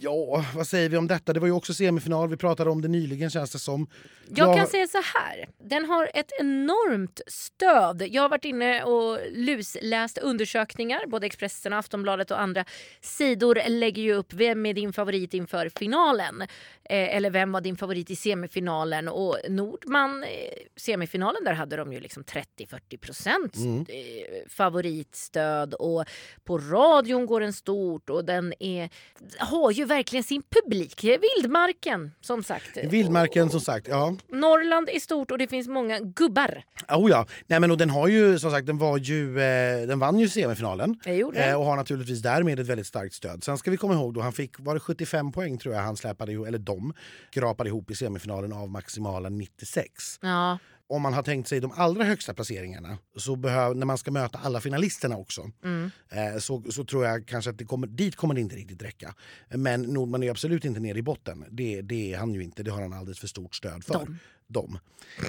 [0.00, 1.32] Ja, vad säger vi om detta?
[1.32, 3.86] Det var ju också semifinal, vi pratade om det nyligen känns det som.
[4.34, 5.46] Jag kan säga så här.
[5.68, 8.02] Den har ett enormt stöd.
[8.10, 11.06] Jag har varit inne och lusläst undersökningar.
[11.06, 12.64] Både Expressen, och Aftonbladet och andra
[13.00, 16.42] sidor lägger ju upp vem är din favorit inför finalen.
[16.84, 19.08] Eh, eller vem var din favorit i semifinalen?
[19.08, 20.28] Och Nordman, eh,
[20.76, 22.24] semifinalen, där hade de ju liksom
[22.66, 23.78] 30-40 procent Mm.
[23.88, 25.74] eh, favoritstöd.
[25.74, 26.04] Och
[26.44, 28.90] på radion går den stort och den är,
[29.38, 31.04] har ju verkligen sin publik.
[31.04, 32.76] Vildmarken, som sagt.
[32.76, 34.16] Vildmarken som sagt, ja.
[34.28, 36.62] Norrland är stort och det finns många gubbar.
[36.88, 37.26] Oh ja.
[37.46, 40.28] Nej, men och den har ju som sagt, den var ju, eh, den vann ju
[40.28, 41.00] semifinalen.
[41.04, 43.44] Eh, och har naturligtvis därmed ett väldigt starkt stöd.
[43.44, 45.96] Sen ska vi komma ihåg då, han fick, var det 75 poäng tror jag han
[45.96, 46.94] släpade ihop, eller de
[47.30, 50.18] skrapade ihop i semifinalen av maximala 96.
[50.20, 50.58] Ja.
[50.88, 54.38] Om man har tänkt sig de allra högsta placeringarna, så behöv, när man ska möta
[54.42, 55.90] alla finalisterna också, Mm.
[56.12, 59.14] eh, så, så tror jag kanske att det kommer, dit kommer det inte riktigt räcka.
[59.48, 61.44] Men Nordman är absolut inte nere i botten.
[61.50, 63.94] Det, det är han ju inte, det har han alldeles för stort stöd för.
[63.94, 64.18] Dem.
[64.46, 64.78] Dem.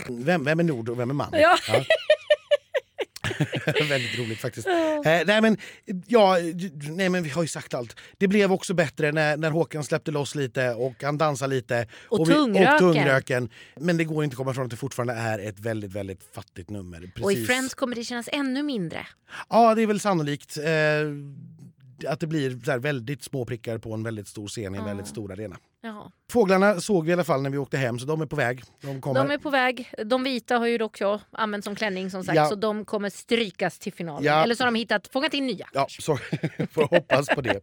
[0.10, 1.30] Vem, vem är Nord och vem är man?
[1.32, 1.58] Ja.
[3.90, 4.68] Väldigt roligt faktiskt.
[4.68, 4.74] Eh,
[5.04, 5.58] nej, men,
[6.08, 6.38] ja,
[6.90, 7.96] nej men vi har ju sagt allt.
[8.18, 11.88] Det blev också bättre när, när Håkan släppte loss lite och han dansade lite.
[12.10, 12.74] Och vi, tungröken.
[12.74, 13.50] och tungröken.
[13.76, 16.70] Men det går inte att komma ifrån att det fortfarande är ett väldigt, väldigt fattigt
[16.70, 17.12] nummer.
[17.22, 17.48] Och i Precis.
[17.48, 19.08] Friends kommer det kännas ännu mindre.
[19.50, 20.58] Ja, det är väl sannolikt.
[20.58, 20.64] Eh,
[22.06, 24.86] att det blir så här väldigt små prickar på en väldigt stor scen i en
[24.86, 25.58] väldigt stor arena.
[25.82, 26.12] Ja.
[26.32, 28.64] Fåglarna såg vi i alla fall när vi åkte hem så de är på väg.
[28.82, 29.20] De kommer.
[29.28, 29.92] De är på väg.
[30.06, 32.50] De vita har ju dock jag använt som klänning som sagt Ja.
[32.50, 34.24] så de kommer strykas till finalen.
[34.24, 34.44] Ja.
[34.44, 35.68] Eller så har de hittat, fångat in nya.
[35.74, 36.18] Ja, så
[36.72, 37.60] får hoppas på det.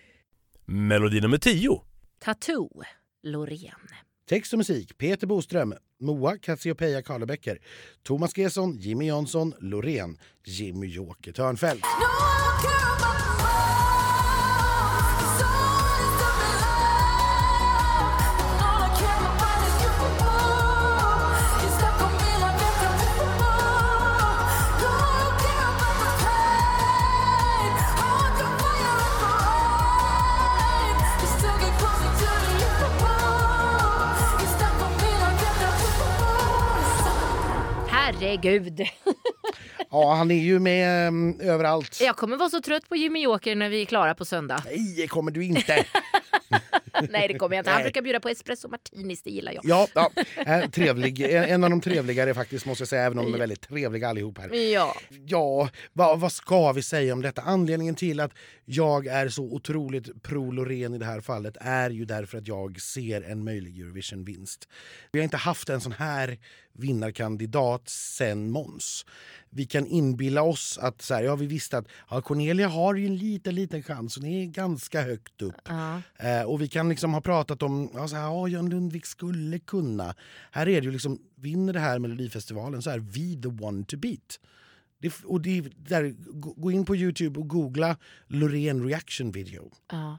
[0.64, 1.80] Melodi nummer 10.
[2.18, 2.82] Tattoo,
[3.22, 3.74] Loreen.
[4.28, 7.58] Text och musik Peter Boström, Moa Cassiopeia Karlebäcker,
[8.02, 11.84] Thomas Gesson, Jimmy Jansson, Loreen, Jimmy Joker Törnfeldt.
[38.42, 38.80] Herregud.
[39.90, 41.98] Ja, han är ju med um, överallt.
[42.00, 44.62] Jag kommer vara så trött på Jimmy Joker när vi är klara på söndag.
[44.64, 45.84] Nej, kommer du inte.
[47.10, 47.70] Nej det kommer jag inte.
[47.70, 49.64] Han brukar bjuda på espresso martinis, det gillar jag.
[49.64, 50.10] Ja, ja
[50.46, 51.20] eh, trevlig.
[51.20, 54.38] En av de trevligare faktiskt måste jag säga, även om de är väldigt trevliga allihop
[54.38, 54.54] här.
[54.54, 54.96] Ja.
[55.26, 57.42] Ja, vad, vad ska vi säga om detta?
[57.42, 58.32] Anledningen till att
[58.64, 62.80] jag är så otroligt pro Loreen i det här fallet är ju därför att jag
[62.80, 64.68] ser en möjlig Eurovision-vinst.
[65.12, 66.38] Vi har inte haft en sån här
[66.72, 69.06] vinnarkandidat sen Måns.
[69.56, 73.06] Vi kan inbilla oss att så här, ja, vi visste att ja, Cornelia har ju
[73.06, 74.16] en liten, liten chans.
[74.16, 75.54] Hon är ganska högt upp.
[75.68, 76.02] Ja.
[76.16, 79.58] Eh, och vi kan liksom ha pratat om ja, så här, ja, Jan Lundvik skulle
[79.58, 80.14] kunna.
[80.50, 83.96] Här är det ju liksom, vinner det här Melodifestivalen så är vi the one to
[83.96, 84.40] beat.
[84.98, 86.14] Det, och det, där,
[86.56, 87.96] gå in på Youtube och googla
[88.26, 89.72] Loreen reaction video.
[89.92, 90.10] Ja.
[90.12, 90.16] Eh,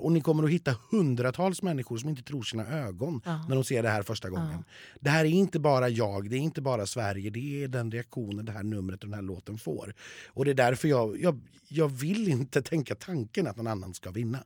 [0.00, 3.44] och ni kommer att hitta hundratals människor som inte tror sina ögon Ja.
[3.48, 4.64] när de ser det här första gången.
[5.00, 8.44] Det här är inte bara jag, det är inte bara Sverige, det är den reaktionen
[8.44, 9.94] det här numret och den här låten får.
[10.26, 14.10] Och det är därför jag, jag, jag vill inte tänka tanken att någon annan ska
[14.10, 14.38] vinna.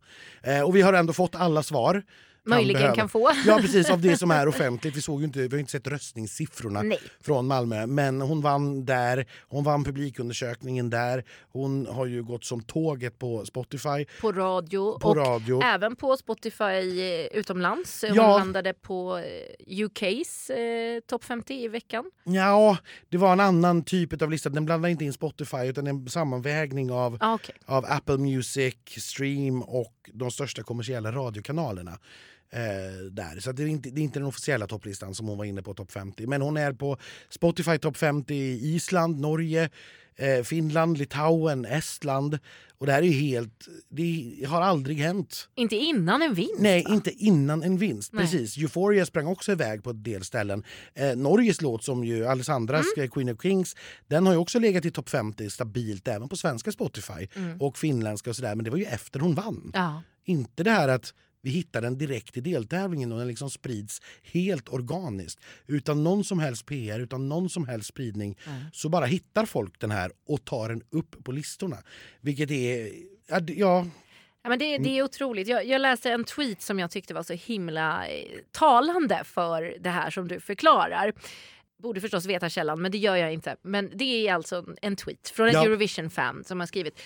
[0.43, 2.03] Eh, och vi har ändå fått alla svar.
[2.45, 2.97] Möjligen behöver.
[2.97, 3.31] kan få.
[3.47, 4.97] Ja precis, av det som är offentligt.
[4.97, 6.99] Vi, såg ju inte, vi har inte sett röstningssiffrorna Nej.
[7.21, 7.87] från Malmö.
[7.87, 11.25] Men hon vann där, hon vann publikundersökningen där.
[11.53, 14.05] Hon har ju gått som tåget på Spotify.
[14.21, 15.63] På radio På och radio.
[15.63, 18.05] även på Spotify utomlands.
[18.09, 18.39] Hon Ja.
[18.39, 22.05] landade på eh, UKs eh, topp 50 i veckan.
[22.25, 22.77] Ja,
[23.09, 24.51] det var en annan typ av lista.
[24.51, 27.55] Den blandar inte in Spotify utan en sammanvägning av, Ah, okej.
[27.67, 31.99] av Apple Music, Stream och de största kommersiella radiokanalerna.
[32.55, 33.41] Eh, där.
[33.41, 35.75] Så det, är inte, det är inte den officiella topplistan som hon var inne på,
[35.75, 36.27] topp 50.
[36.27, 36.97] Men hon är på
[37.31, 39.71] Spotify topp 50 i Island, Norge,
[40.17, 42.39] eh, Finland, Litauen, Estland.
[42.79, 43.69] Och det här är ju helt...
[43.89, 45.49] Det har aldrig hänt.
[45.55, 46.55] Inte innan en vinst.
[46.59, 48.13] Nej, inte innan en vinst.
[48.13, 48.23] Nej.
[48.25, 48.57] Precis.
[48.59, 50.65] Euphoria sprang också iväg på en del ställen.
[50.95, 53.05] Eh, Norges låt, som ju Alessandras Mm.
[53.05, 53.77] eh, Queen of Kings,
[54.09, 57.61] den har ju också legat i topp 50 stabilt även på svenska Spotify Mm.
[57.61, 58.55] och finländska och sådär.
[58.55, 59.71] Men det var ju efter hon vann.
[59.75, 60.03] Ja.
[60.25, 64.69] Inte det här att vi hittar den direkt i deltävlingen och den liksom sprids helt
[64.69, 65.41] organiskt.
[65.67, 68.63] Utan någon som helst PR, utan någon som helst spridning Mm.
[68.73, 71.77] så bara hittar folk den här och tar den upp på listorna.
[72.21, 72.91] Vilket är...
[73.29, 73.41] Ja,
[74.43, 75.49] ja men det, det är otroligt.
[75.49, 79.91] Jag, jag läste en tweet som jag tyckte var så himla eh, talande för det
[79.91, 81.13] här som du förklarar.
[81.83, 83.57] Borde förstås veta källan, men det gör jag inte.
[83.63, 85.65] Men det är alltså en tweet från ett Ja.
[85.65, 87.01] Eurovision-fan som har skrivit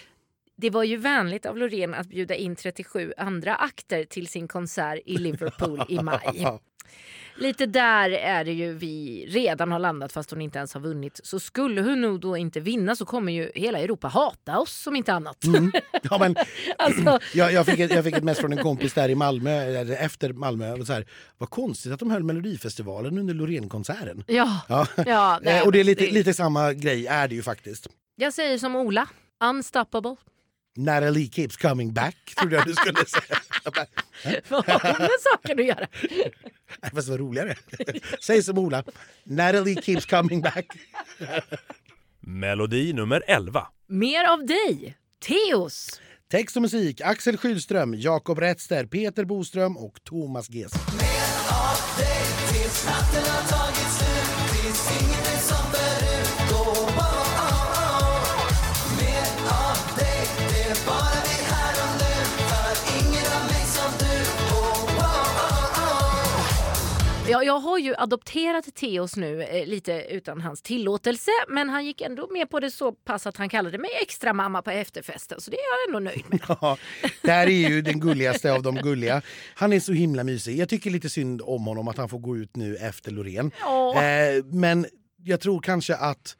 [0.56, 5.00] det var ju vänligt av Loreen att bjuda in 37 andra akter till sin konsert
[5.06, 6.46] i Liverpool i maj.
[7.38, 11.20] Lite där är det ju vi redan har landat fast hon inte ens har vunnit.
[11.24, 14.96] Så skulle hon nog då inte vinna så kommer ju hela Europa hata oss om
[14.96, 15.44] inte annat.
[15.44, 15.72] Mm.
[16.02, 16.36] Ja, men,
[16.78, 19.80] Alltså- jag, jag, fick ett, jag fick ett mess från en kompis där i Malmö,
[19.94, 20.84] efter Malmö.
[20.84, 21.06] Så här,
[21.38, 24.24] vad konstigt att de höll Melodifestivalen under Loreen-konserten.
[24.26, 24.60] Ja.
[24.68, 24.86] Ja.
[25.06, 27.86] Ja, nej, Eh, och det är lite, det- lite samma grej är det ju faktiskt.
[28.16, 29.08] Jag säger som Ola,
[29.44, 30.16] unstoppable.
[30.76, 33.38] Natalie keeps coming back, trodde jag du skulle säga.
[34.48, 35.86] Vad har med saken att göra?
[36.82, 37.54] Nej, Fast det var roligare.
[38.22, 38.84] Säg som Ola.
[39.24, 40.66] Natalie keeps coming back.
[42.20, 43.66] Melodi nummer 11.
[43.88, 44.96] Mer av dig,
[45.26, 46.00] Teos.
[46.30, 50.80] Text och musik Axel Schylström, Jakob Rättster, Peter Boström och Thomas Gesson.
[52.52, 53.65] Tills natten har tagit
[67.36, 72.00] Jag, jag har ju adopterat Teos nu eh, lite utan hans tillåtelse men han gick
[72.00, 75.50] ändå med på det så pass att han kallade mig extra mamma på efterfesten så
[75.50, 76.40] det är jag ändå nöjd med.
[76.60, 76.78] Ja,
[77.22, 79.22] det här är ju den gulligaste av de gulliga.
[79.54, 80.58] Han är så himla mysig.
[80.58, 83.50] Jag tycker lite synd om honom att han får gå ut nu efter Loreen.
[83.60, 84.02] Ja.
[84.02, 84.86] Eh, men
[85.24, 86.36] jag tror kanske att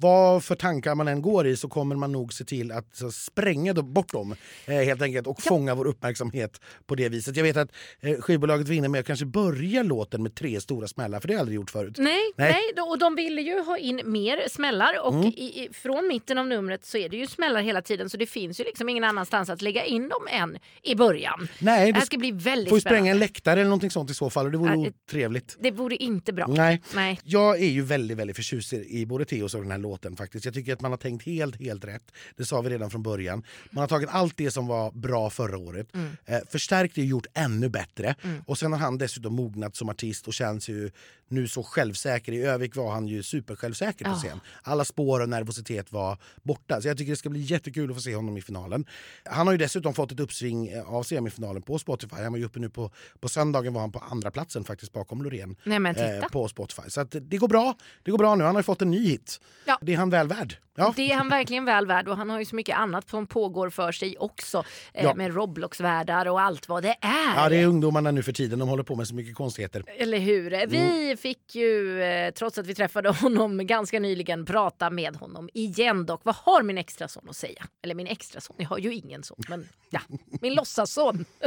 [0.00, 3.10] vad för tankar man än går i så kommer man nog se till att så,
[3.10, 4.34] spränga bort dem
[4.66, 7.36] eh, helt enkelt och fånga vår uppmärksamhet på det viset.
[7.36, 7.68] Jag vet att
[8.00, 11.36] eh, skivbolaget vinner med att kanske börja låten med tre stora smällar för det har
[11.36, 11.94] jag aldrig gjort förut.
[11.98, 12.52] Nej, Nej.
[12.76, 12.82] nej.
[12.82, 15.26] och de ville ju ha in mer smällar och Mm.
[15.26, 18.60] i, från mitten av numret så är det ju smällar hela tiden så det finns
[18.60, 21.48] ju liksom ingen annanstans att lägga in dem än i början.
[21.58, 23.10] Nej, det här ska bli väldigt får ju spränga spännande.
[23.10, 25.56] en läktare eller någonting sånt i så fall och det vore Ja, det- trevligt.
[25.60, 26.46] Det vore inte bra.
[26.46, 26.82] Nej.
[26.94, 27.20] Nej.
[27.24, 30.44] Jag är ju väldigt, väldigt förtjust i både Theos och den här låten faktiskt.
[30.44, 32.02] Jag tycker att man har tänkt helt, helt rätt.
[32.36, 33.42] Det sa vi redan från början.
[33.70, 36.10] Man har tagit allt det som var bra förra året, Mm.
[36.24, 38.14] eh, förstärkt det och gjort ännu bättre.
[38.22, 38.42] Mm.
[38.46, 40.90] Och sen har han dessutom mognat som artist och känns ju
[41.28, 42.32] nu så självsäker.
[42.32, 44.14] I Övik var han ju supersjälvsäker på Ja.
[44.16, 44.40] scen.
[44.62, 46.80] Alla spår och nervositet var borta.
[46.80, 48.84] Så jag tycker det ska bli jättekul att få se honom i finalen.
[49.24, 52.16] Han har ju dessutom fått ett uppsving eh, av semifinalen på Spotify.
[52.16, 55.22] Han var ju uppe nu på, på söndagen var han på andra platsen faktiskt bakom
[55.22, 56.82] Loreen Nej, eh, på Spotify.
[56.88, 57.76] Så det går bra.
[58.02, 58.44] Det går bra nu.
[58.44, 59.40] Han har ju fått en ny hit.
[59.64, 59.78] Ja.
[59.80, 60.56] Det är han väl värd.
[60.76, 60.92] Ja.
[60.96, 63.70] Det är han verkligen väl värd och han har ju så mycket annat som pågår
[63.70, 64.64] för sig också.
[64.94, 65.14] Eh, Ja.
[65.14, 67.34] Med Roblox-världar och allt vad det är.
[67.36, 68.58] Ja, det är ungdomarna nu för tiden.
[68.58, 69.84] De håller på med så mycket konstigheter.
[69.86, 70.66] Eller hur?
[70.66, 76.06] Vi fick ju, eh, trots att vi träffade honom ganska nyligen, prata med honom igen
[76.06, 76.20] dock.
[76.24, 77.64] Vad har min extra son att säga?
[77.82, 80.00] Eller min extra son, jag har ju ingen son, men ja,
[80.40, 81.24] min låtsasson.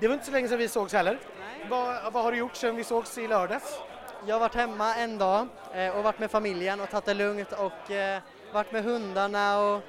[0.00, 1.18] Det var inte så länge sedan vi sågs heller.
[1.70, 3.64] Vad, vad har du gjort sedan vi sågs i lördags?
[4.26, 7.52] Jag har varit hemma en dag eh, och varit med familjen och tagit det lugnt
[7.52, 8.20] och eh,
[8.52, 9.82] varit med hundarna och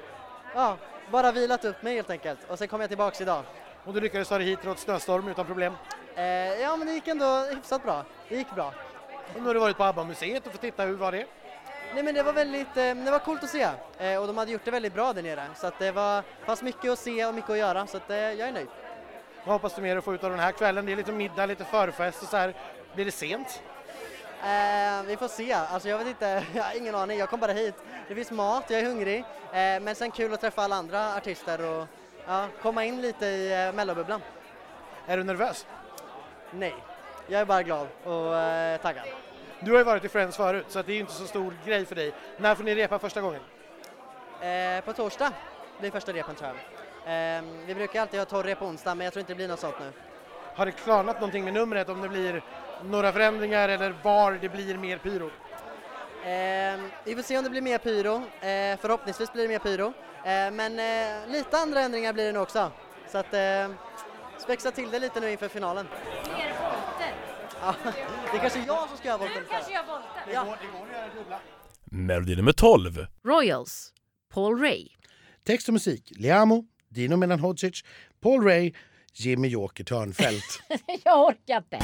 [0.54, 0.76] ja,
[1.10, 2.38] bara vilat upp mig helt enkelt.
[2.48, 3.42] Och sen kom jag tillbaks idag.
[3.84, 5.72] Och du lyckades ta dig hit trots snöstorm utan problem?
[6.14, 6.24] Eh,
[6.60, 8.04] ja, men det gick ändå hyfsat bra.
[8.28, 8.72] Det gick bra.
[9.34, 11.26] Och nu har du varit på ABBA-museet och fått titta, hur var det?
[11.94, 13.66] Nej men det var väldigt, det var coolt att se
[14.18, 15.46] och de hade gjort det väldigt bra där nere.
[15.56, 18.40] Så att det var, fanns mycket att se och mycket att göra så att jag
[18.40, 18.68] är nöjd.
[19.44, 20.86] Vad hoppas du mer att få ut av den här kvällen?
[20.86, 22.54] Det är lite middag, lite förfest och så här.
[22.94, 23.62] Blir det sent?
[24.46, 27.52] Eh, vi får se, alltså jag vet inte, jag har ingen aning, jag kom bara
[27.52, 27.74] hit.
[28.08, 31.70] Det finns mat, jag är hungrig, eh, men sen kul att träffa alla andra artister
[31.70, 31.86] och
[32.26, 34.22] ja, komma in lite i eh, mellobubblan.
[35.06, 35.66] Är du nervös?
[36.50, 36.74] Nej,
[37.26, 39.04] jag är bara glad och eh, taggad.
[39.60, 41.86] Du har ju varit i Friends förut så det är ju inte så stor grej
[41.86, 42.12] för dig.
[42.36, 43.40] När får ni repa första gången?
[44.40, 45.32] Eh, på torsdag
[45.80, 47.36] blir första repen tror jag.
[47.36, 49.60] Eh, vi brukar alltid ha torrrep på onsdag men jag tror inte det blir något
[49.60, 49.92] sånt nu.
[50.54, 52.42] Har det klarnat någonting med numret om det blir
[52.84, 55.30] några förändringar eller var det blir mer pyro?
[56.24, 59.86] Eh, vi får se om det blir mer pyro, eh, förhoppningsvis blir det mer pyro.
[60.24, 62.72] Eh, men eh, lite andra ändringar blir det nog också.
[63.12, 63.68] Så att eh,
[64.38, 65.86] spexa till det lite nu inför finalen.
[66.24, 67.14] Mer volter.
[67.60, 67.74] Ja,
[68.32, 69.42] det är kanske jag som ska göra volten.
[69.50, 70.22] kanske gör volter.
[70.32, 70.56] Ja.
[70.60, 71.40] Det går att göra dubbla.
[71.84, 73.06] Melodi nummer 12.
[73.24, 73.92] Royals,
[74.34, 74.88] Paul Ray.
[75.44, 77.82] Text och musik Liamo, Dino Melan Hodzic,
[78.20, 78.72] Paul Ray,
[79.18, 80.62] Jimmy Joker Törnfeldt.
[81.04, 81.78] jag orkar inte.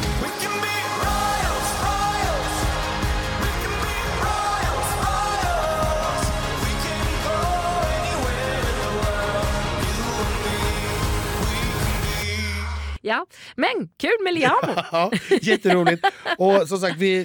[13.04, 13.26] Ja,
[13.56, 14.82] men kul med Liamo.
[14.92, 15.10] ja,
[15.42, 16.04] jätteroligt.
[16.38, 17.24] Och som sagt, vi,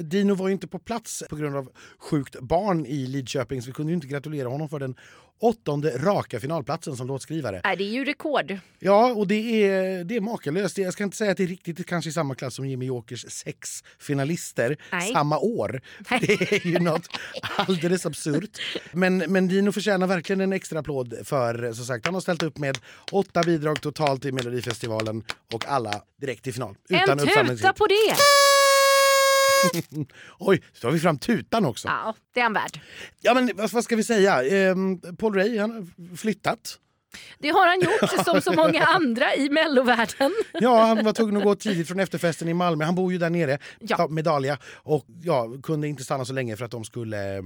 [0.00, 3.72] Dino var ju inte på plats på grund av sjukt barn i Lidköping så vi
[3.72, 4.96] kunde ju inte gratulera honom för den
[5.40, 7.60] åttonde raka finalplatsen som låtskrivare.
[7.64, 8.58] Nej, det är ju rekord.
[8.78, 10.78] Ja, och det är, det är makalöst.
[10.78, 13.24] Jag ska inte säga att det är riktigt kanske i samma klass som Jimmy Jokers
[13.28, 15.12] sex finalister Nej.
[15.12, 15.80] samma år.
[16.20, 17.08] Det är ju något
[17.56, 18.60] alldeles absurt.
[18.92, 22.58] Men, men Dino förtjänar verkligen en extra applåd för som sagt, han har ställt upp
[22.58, 22.78] med
[23.12, 25.15] åtta bidrag totalt i Melodifestivalen
[25.52, 26.76] och alla direkt till final.
[26.88, 27.58] En uppsamlingstid.
[27.58, 28.16] tuta på det!
[30.38, 31.88] Oj, så tar vi fram tutan också.
[31.88, 32.80] Ja, det är han värd.
[33.20, 34.44] Ja, men vad, ska vi säga?
[34.70, 36.78] Ehm, Paul Ray han har flyttat.
[37.38, 40.32] Det har han gjort som så många andra i mellovärlden.
[40.52, 42.84] Ja, han var tvungen att gå tidigt från efterfesten i Malmö.
[42.84, 44.08] Han bor ju där nere Ja.
[44.08, 47.42] med Dahlia och ja, kunde inte stanna så länge för att de skulle eh,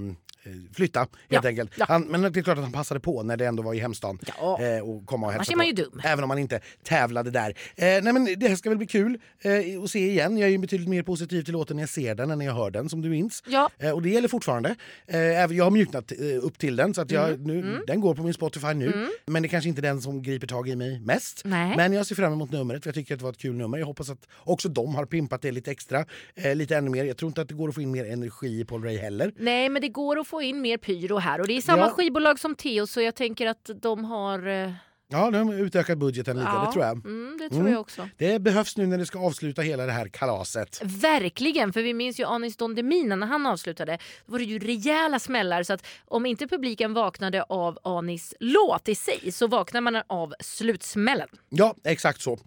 [0.73, 1.09] flytta helt
[1.43, 1.71] Ja, enkelt.
[1.77, 1.85] ja.
[1.87, 4.19] Han, men det är klart att han passade på när det ändå var i hemstan
[4.39, 4.61] Ja.
[4.61, 5.67] eh, och komma och hälsa är man på.
[5.67, 6.01] ju dum.
[6.03, 7.49] Även om man inte tävlade där.
[7.49, 10.37] Eh, nej men det här ska väl bli kul eh, att se igen.
[10.37, 12.53] Jag är ju betydligt mer positiv till låten när jag ser den än när jag
[12.53, 13.43] hör den som du minns.
[13.47, 13.69] Ja.
[13.79, 14.75] Eh, och det gäller fortfarande.
[15.07, 17.83] Eh, jag har mjuknat eh, upp till den så att jag, Mm, nu, mm.
[17.87, 18.87] den går på min Spotify nu.
[18.93, 19.09] Mm.
[19.25, 21.41] Men det är kanske inte den som griper tag i mig mest.
[21.45, 21.77] Nej.
[21.77, 23.77] Men jag ser fram emot numret för jag tycker att det var ett kul nummer.
[23.77, 26.05] Jag hoppas att också de har pimpat det lite extra.
[26.35, 27.05] Eh, lite ännu mer.
[27.05, 29.31] Jag tror inte att det går att få in mer energi i Paul Ray heller.
[29.37, 31.89] Nej, men det går att få in mer pyro här och det är samma Ja.
[31.89, 34.47] skivbolag som Theo så jag tänker att de har...
[34.47, 34.71] eh,
[35.13, 37.05] Ja, de har utökat budgeten lite, Ja, det tror jag.
[37.05, 38.09] mm, det tror jag också.
[38.17, 40.81] Det behövs nu när det ska avsluta hela det här kalaset.
[40.83, 43.97] Verkligen, för vi minns ju Anis Don Demina när han avslutade.
[44.25, 48.89] Då var det ju rejäla smällar så att om inte publiken vaknade av Anis låt
[48.89, 51.27] i sig så vaknar man av slutsmällen.
[51.49, 52.37] Ja, exakt så.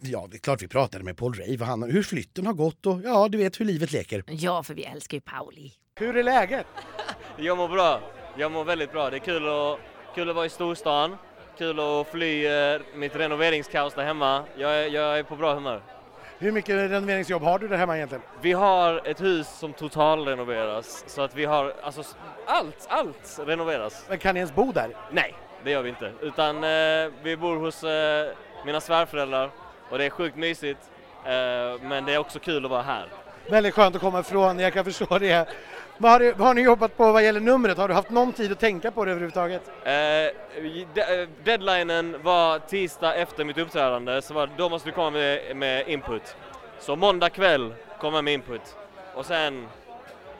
[0.00, 2.86] Ja, det är klart vi pratade med Paul Ray, vad han, hur flytten har gått
[2.86, 4.24] och ja, du vet hur livet leker.
[4.28, 5.72] Ja, för vi älskar ju Pauli.
[6.00, 6.66] Hur är läget?
[7.36, 8.00] Jag mår bra.
[8.36, 9.10] Jag mår väldigt bra.
[9.10, 9.78] Det är kul att,
[10.14, 11.16] kul att vara i storstan.
[11.58, 14.44] Kul att fly eh, mitt renoveringskaos där hemma.
[14.56, 15.80] Jag är, jag är på bra humör.
[16.38, 18.22] Hur mycket renoveringsjobb har du där hemma egentligen?
[18.40, 22.02] Vi har ett hus som totalrenoveras så att vi har alltså
[22.46, 24.04] allt, allt renoveras.
[24.08, 24.96] Men kan ni ens bo där?
[25.10, 25.34] Nej,
[25.64, 26.12] det gör vi inte.
[26.20, 28.30] Utan eh, vi bor hos eh,
[28.66, 29.50] mina svärföräldrar
[29.90, 30.80] och det är sjukt mysigt.
[31.24, 31.32] Eh,
[31.82, 33.06] men det är också kul att vara här.
[33.48, 35.48] Väldigt skönt att komma ifrån, jag kan förstå det.
[35.98, 37.78] Vad har, du, vad har ni jobbat på vad gäller numret?
[37.78, 39.62] Har du haft någon tid att tänka på det överhuvudtaget?
[39.84, 39.92] Eh,
[40.94, 45.56] de- eh, deadlinen var tisdag efter mitt uppträdande så var, då måste du komma med,
[45.56, 46.36] med input.
[46.78, 48.76] Så måndag kväll kommer jag med input
[49.14, 49.66] och sen,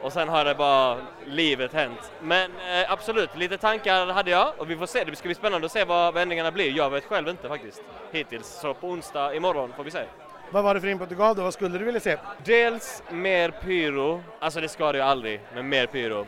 [0.00, 0.96] och sen har det bara
[1.26, 2.12] livet hänt.
[2.20, 5.64] Men eh, absolut, lite tankar hade jag och vi får se, det ska bli spännande
[5.66, 6.76] att se vad vändningarna blir.
[6.76, 7.82] Jag vet själv inte faktiskt
[8.12, 10.05] hittills, så på onsdag imorgon får vi se.
[10.51, 11.42] Vad var det för input du gav då?
[11.42, 12.16] Vad skulle du vilja se?
[12.45, 16.26] Dels mer pyro, alltså det ska det ju aldrig, men mer pyro.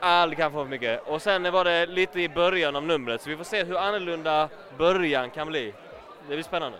[0.00, 1.02] Aldrig kan få för mycket.
[1.06, 4.48] Och sen var det lite i början av numret, så vi får se hur annorlunda
[4.78, 5.74] början kan bli.
[6.28, 6.78] Det blir spännande.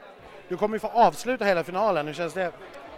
[0.48, 2.52] Du kommer ju få avsluta hela finalen, hur känns det?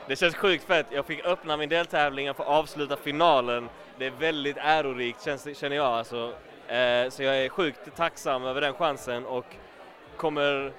[0.06, 0.86] Det känns sjukt fett.
[0.90, 3.68] Jag fick öppna min deltävling och få avsluta finalen.
[3.98, 6.32] Det är väldigt ärorikt känns, känner jag alltså.
[6.68, 9.44] Eh, så jag är sjukt tacksam över den chansen och
[10.16, 10.72] kommer,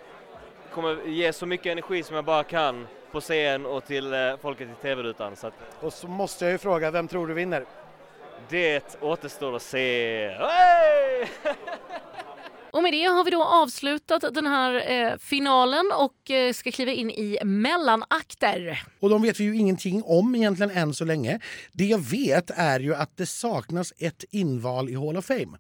[0.76, 4.68] kommer ge så mycket energi som jag bara kan på scen och till eh, folket
[4.80, 5.36] i TV-rutan.
[5.36, 7.66] Så att Och så måste jag ju fråga, vem tror du vinner?
[8.50, 10.28] det återstår att se.
[10.28, 11.28] Hey!
[12.72, 16.92] Och med det har vi då avslutat den här eh, finalen och eh, ska kliva
[16.92, 18.84] in i mellanakter.
[19.00, 21.40] Och de vet vi ju ingenting om egentligen än så länge.
[21.72, 25.58] Det jag vet är ju att det saknas ett inval i Hall of Fame.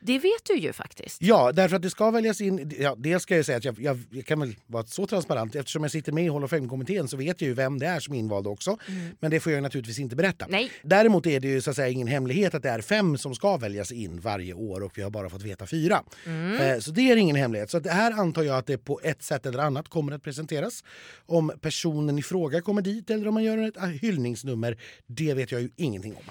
[0.00, 1.22] Det vet du ju faktiskt.
[1.22, 2.72] Ja, därför att det ska väljas in...
[2.78, 5.54] Ja, dels ska jag säga att jag, jag, jag kan väl vara så transparent.
[5.54, 8.00] Eftersom jag sitter med i Hall of Fame-kommittén så vet jag ju vem det är
[8.00, 8.76] som är invald också.
[8.88, 9.16] Mm.
[9.20, 10.46] Men det får jag naturligtvis inte berätta.
[10.48, 10.70] Nej.
[10.82, 13.56] Däremot är det ju så att säga ingen hemlighet att det är fem som ska
[13.56, 16.02] väljas in varje år och vi har bara fått veta fyra.
[16.26, 16.56] Mm.
[16.60, 17.70] Eh, Så det är ingen hemlighet.
[17.70, 20.84] Så det här antar jag att det på ett sätt eller annat kommer att presenteras.
[21.26, 25.60] Om personen i fråga kommer dit eller om man gör ett hyllningsnummer, det vet jag
[25.60, 26.22] ju ingenting om.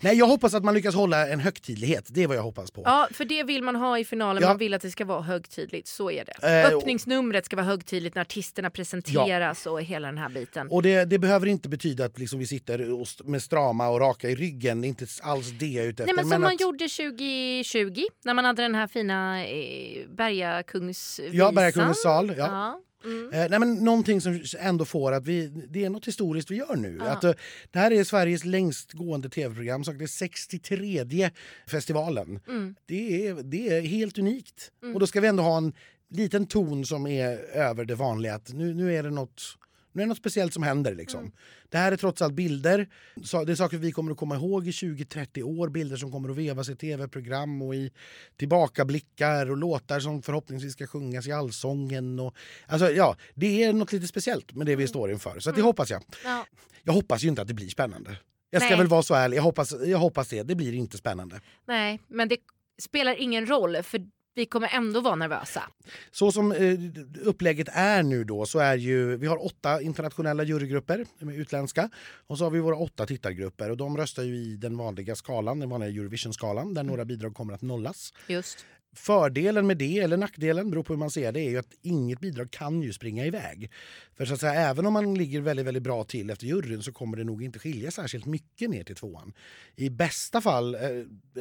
[0.00, 2.04] Nej, jag hoppas att man lyckas hålla en högtidlighet.
[2.08, 2.82] Det är vad jag hoppas på.
[2.84, 4.42] Ja, för det vill man ha i finalen.
[4.42, 4.48] Ja.
[4.48, 5.88] Man vill att det ska vara högtidligt.
[5.88, 6.66] Så är det.
[6.68, 10.68] Eh, Öppningsnumret ska vara högtidligt när artisterna presenteras och hela den här biten.
[10.70, 14.34] Och det, det behöver inte betyda att liksom vi sitter med strama och raka i
[14.34, 14.80] ryggen.
[14.80, 16.24] Det är inte alls det jag är ute Nej, efter.
[16.24, 21.36] men som man att, gjorde 2020 när man hade den här fina eh, Bergakungsvisan.
[21.36, 22.46] Ja, Bergakungens sal, ja.
[22.46, 22.80] Ja.
[23.06, 23.32] Mm.
[23.32, 26.76] Eh, nej, men någonting som ändå får att vi, det är något historiskt vi gör
[26.76, 27.00] nu.
[27.00, 27.32] Att, eh,
[27.70, 31.30] det här är Sveriges längst gående tv-program, så det är 63
[31.66, 32.40] festivalen.
[32.48, 32.74] Mm.
[32.86, 34.70] Det, är, det är helt unikt.
[34.82, 34.94] Mm.
[34.94, 35.72] Och då ska vi ändå ha en
[36.10, 38.34] liten ton som är över det vanliga.
[38.34, 39.58] Att nu, nu är det något
[39.96, 40.94] nu är det något speciellt som händer.
[40.94, 41.20] Liksom.
[41.20, 41.32] Mm.
[41.68, 42.88] Det här är trots allt bilder.
[43.14, 45.68] Det är saker vi kommer att komma ihåg i 20-30 år.
[45.68, 47.90] Bilder som kommer att vevas i tv-program och i
[48.36, 52.20] tillbakablickar och låtar som förhoppningsvis ska sjungas i allsången.
[52.20, 52.34] Och,
[52.66, 55.40] alltså, ja, det är något lite speciellt med det vi står inför.
[55.40, 55.66] Så det Mm.
[55.66, 56.02] hoppas jag.
[56.24, 56.46] Ja.
[56.82, 58.16] Jag hoppas ju inte att det blir spännande.
[58.50, 58.78] Jag ska Nej.
[58.78, 59.36] väl vara så ärlig.
[59.36, 60.42] Jag hoppas, jag hoppas det.
[60.42, 61.40] Det blir inte spännande.
[61.66, 62.36] Nej, men det
[62.82, 64.00] spelar ingen roll för
[64.36, 65.62] vi kommer ändå vara nervösa.
[66.10, 66.78] Så som eh,
[67.22, 71.90] upplägget är nu då så är ju, vi har åtta internationella jurygrupper, utländska.
[72.26, 75.60] Och så har vi våra åtta tittargrupper och de röstar ju i den vanliga skalan,
[75.60, 78.12] den vanliga Eurovision-skalan där några bidrag kommer att nollas.
[78.26, 78.66] Just.
[78.96, 82.20] Fördelen med det, eller nackdelen, beror på hur man ser det, är ju att inget
[82.20, 83.70] bidrag kan ju springa iväg.
[84.14, 86.92] För så att säga, även om man ligger väldigt, väldigt bra till efter juryn så
[86.92, 89.32] kommer det nog inte skilja särskilt mycket ner till tvåan.
[89.76, 90.80] I bästa fall, eh,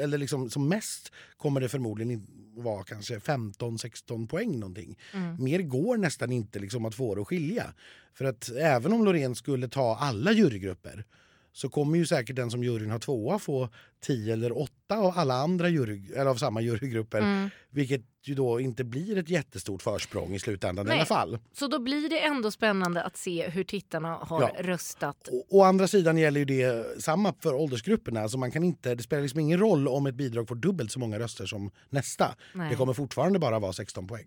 [0.03, 4.97] eller liksom som mest, kommer det förmodligen vara kanske 15-16 poäng någonting.
[5.13, 5.43] Mm.
[5.43, 7.73] Mer går nästan inte liksom att få det att skilja.
[8.13, 11.05] För att även om Loreen skulle ta alla jurygrupper
[11.55, 13.69] så kommer ju säkert den som juryn har tvåa få
[14.01, 17.17] 10 eller 8 av alla andra jury, eller av samma jurygrupper.
[17.17, 17.49] Mm.
[17.69, 20.97] Vilket ju då inte blir ett jättestort försprång i slutändan i Nej.
[20.97, 21.39] alla fall.
[21.53, 24.55] Så då blir det ändå spännande att se hur tittarna har Ja.
[24.59, 25.29] röstat.
[25.49, 28.21] Å andra sidan gäller ju det samma för åldersgrupperna.
[28.21, 30.99] Alltså man kan inte, det spelar liksom ingen roll om ett bidrag får dubbelt så
[30.99, 32.35] många röster som nästa.
[32.53, 32.69] Nej.
[32.69, 34.25] Det kommer fortfarande bara vara 16 poäng.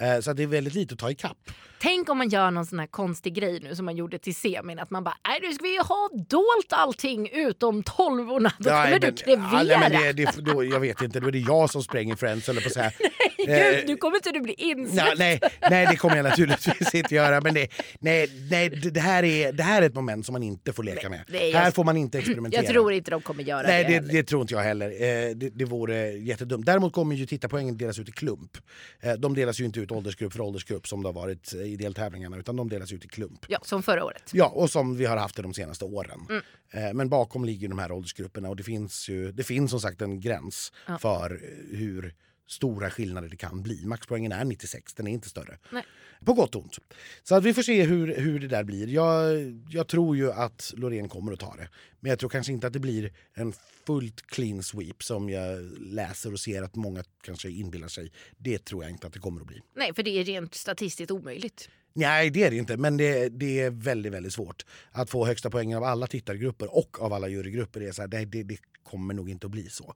[0.00, 1.36] Eh, Så det är väldigt lite att ta ikapp.
[1.80, 4.78] Tänk om man gör någon sån här konstig grej nu som man gjorde till semin.
[4.78, 8.52] Att man bara, nej nu ska vi ju ha dolt allting utom tolvorna.
[8.58, 9.64] Då kommer Nej, du men- krevera.
[9.64, 12.16] ja, nej, men det, det, då, jag vet inte, då är det jag som spränger
[12.16, 12.94] Friends eller på så här.
[13.48, 15.18] Eh, Gud, nu kommer inte du bli Nej, insläppt.
[15.18, 17.40] nej, nej, det kommer jag naturligtvis inte göra.
[17.40, 17.68] Men det,
[18.00, 20.82] nej, nej, det, det här är, det här är ett moment som man inte får
[20.82, 21.24] leka med.
[21.28, 22.62] nej, jag- här får man inte experimentera.
[22.62, 23.88] Jag tror inte de kommer göra Nej, det.
[23.88, 24.12] det, heller.
[24.12, 24.90] det tror inte jag heller.
[24.90, 26.66] Eh, det, det vore jättedumt.
[26.66, 28.56] Däremot kommer ju tittarpoängen delas ut i klump.
[29.00, 32.36] Eh, de delas ju inte ut åldersgrupp för åldersgrupp som det har varit i deltävlingarna
[32.36, 33.44] utan de delas ut i klump.
[33.48, 34.30] Ja, som förra året.
[34.32, 36.20] Ja, och som vi har haft det de senaste åren.
[36.30, 36.42] Mm.
[36.88, 40.02] Eh, Men bakom ligger de här åldersgrupperna och det finns ju det finns som sagt
[40.02, 40.98] en gräns Ja.
[40.98, 41.40] för
[41.76, 42.14] hur
[42.48, 43.86] stora skillnader det kan bli.
[43.86, 45.58] Maxpoängen är 96, den är inte större.
[45.72, 45.84] Nej.
[46.24, 46.78] På gott och ont.
[47.22, 48.86] Så att vi får se hur, hur det där blir.
[48.86, 49.36] Jag,
[49.70, 51.68] jag tror ju att Loreen kommer att ta det.
[52.00, 53.52] Men jag tror kanske inte att det blir en
[53.86, 58.12] fullt clean sweep som jag läser och ser att många kanske inbillar sig.
[58.36, 59.60] Det tror jag inte att det kommer att bli.
[59.76, 61.70] Nej, för det är rent statistiskt omöjligt.
[61.92, 62.76] Nej, det är det inte.
[62.76, 67.02] Men det, det är väldigt, väldigt svårt att få högsta poängen av alla tittargrupper och
[67.02, 67.80] av alla jurygrupper.
[67.80, 69.94] Det, är så här, det, det, det kommer nog inte att bli så.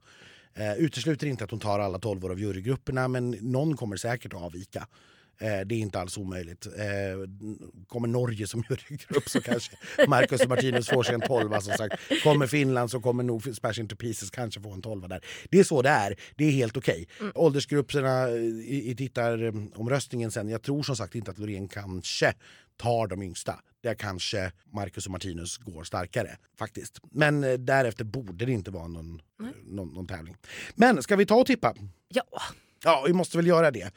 [0.55, 4.41] Eh, utesluter inte att hon tar alla tolv av jurygrupperna, men någon kommer säkert att
[4.41, 4.87] avvika.
[5.39, 6.65] Eh, det är inte alls omöjligt.
[6.65, 6.73] Eh,
[7.87, 9.71] kommer Norge som jurygrupp så kanske
[10.07, 11.61] Marcus och Martinus får sig en tolva.
[11.61, 12.23] Som sagt.
[12.23, 15.25] Kommer Finland så kommer nog Smash Into Pieces kanske få en tolva där.
[15.49, 16.15] Det är så det är.
[16.35, 17.07] Det är helt okej.
[17.35, 20.49] Åldersgrupperna i, i tittaromröstningen sen.
[20.49, 22.33] Jag tror som sagt inte att Loreen kanske
[22.77, 23.59] tar de yngsta.
[23.81, 26.99] Där kanske Marcus och Martinus går starkare faktiskt.
[27.11, 29.21] Men eh, därefter borde det inte vara någon,
[29.63, 30.35] någon, någon tävling.
[30.75, 31.75] Men ska vi ta och tippa?
[32.07, 32.23] Ja.
[32.85, 33.91] Ja, vi måste väl göra det.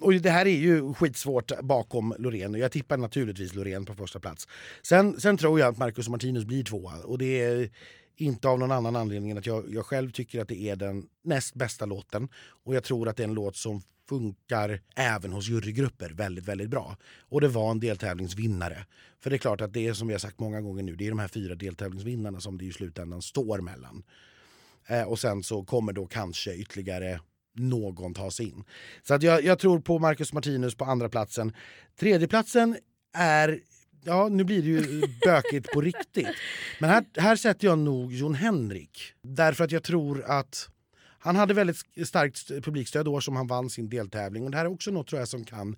[0.00, 2.54] Och det här är ju skitsvårt bakom Loreen.
[2.54, 4.48] Jag tippar naturligtvis Loreen på första plats.
[4.82, 6.94] Sen, sen tror jag att Marcus och Martinus blir tvåa.
[7.04, 7.70] Och det är
[8.16, 11.06] inte av någon annan anledning än att jag, jag själv tycker att det är den
[11.24, 12.28] näst bästa låten.
[12.64, 16.70] Och jag tror att det är en låt som funkar även hos jurygrupper väldigt, väldigt
[16.70, 16.96] bra.
[17.28, 18.86] Och det var en deltävlingsvinnare.
[19.20, 21.06] För det är klart att det är som vi har sagt många gånger nu, det
[21.06, 24.02] är de här fyra deltävlingsvinnarna som det i slutändan står mellan.
[24.86, 27.20] Eh, och sen så kommer då kanske ytterligare
[27.54, 28.64] någon ta sig in.
[29.02, 31.52] Så att jag, jag tror på Marcus Martinus på andra platsen.
[31.96, 32.76] Tredje platsen
[33.12, 33.60] är
[34.04, 36.28] Ja, nu blir det ju bökigt på riktigt.
[36.80, 39.12] Men här, här sätter jag nog Jon Henrik.
[39.22, 40.68] Därför att jag tror att
[41.28, 44.44] han hade väldigt starkt publikstöd år som han vann sin deltävling.
[44.44, 45.76] Och det här är också något tror jag som kan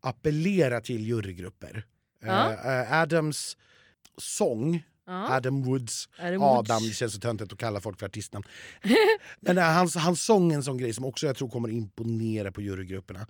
[0.00, 1.84] appellera till jurygrupper.
[2.20, 2.52] Ja.
[2.52, 3.56] Eh, eh, Adams
[4.18, 4.82] sång.
[5.06, 6.42] Adam Woods, Adam.
[6.42, 8.44] Adam, det känns så töntigt att kalla folk för artistnamn.
[9.40, 12.52] Men eh, hans, hans sång är en sån grej som också jag tror kommer imponera
[12.52, 13.26] på jurygrupperna.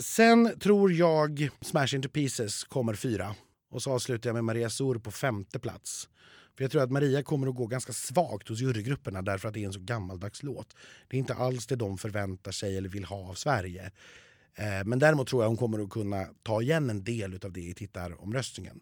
[0.00, 3.34] Sen tror jag Smash Into Pieces kommer fyra.
[3.70, 6.08] Och så avslutar jag med Maria Sur på femte plats.
[6.56, 9.60] För jag tror att Maria kommer att gå ganska svagt hos jurygrupperna därför att det
[9.60, 10.76] är en så gammaldags låt.
[11.08, 13.90] Det är inte alls det de förväntar sig eller vill ha av Sverige.
[14.54, 17.60] Eh, Men däremot tror jag hon kommer att kunna ta igen en del av det
[17.60, 18.80] i tittaromröstningen.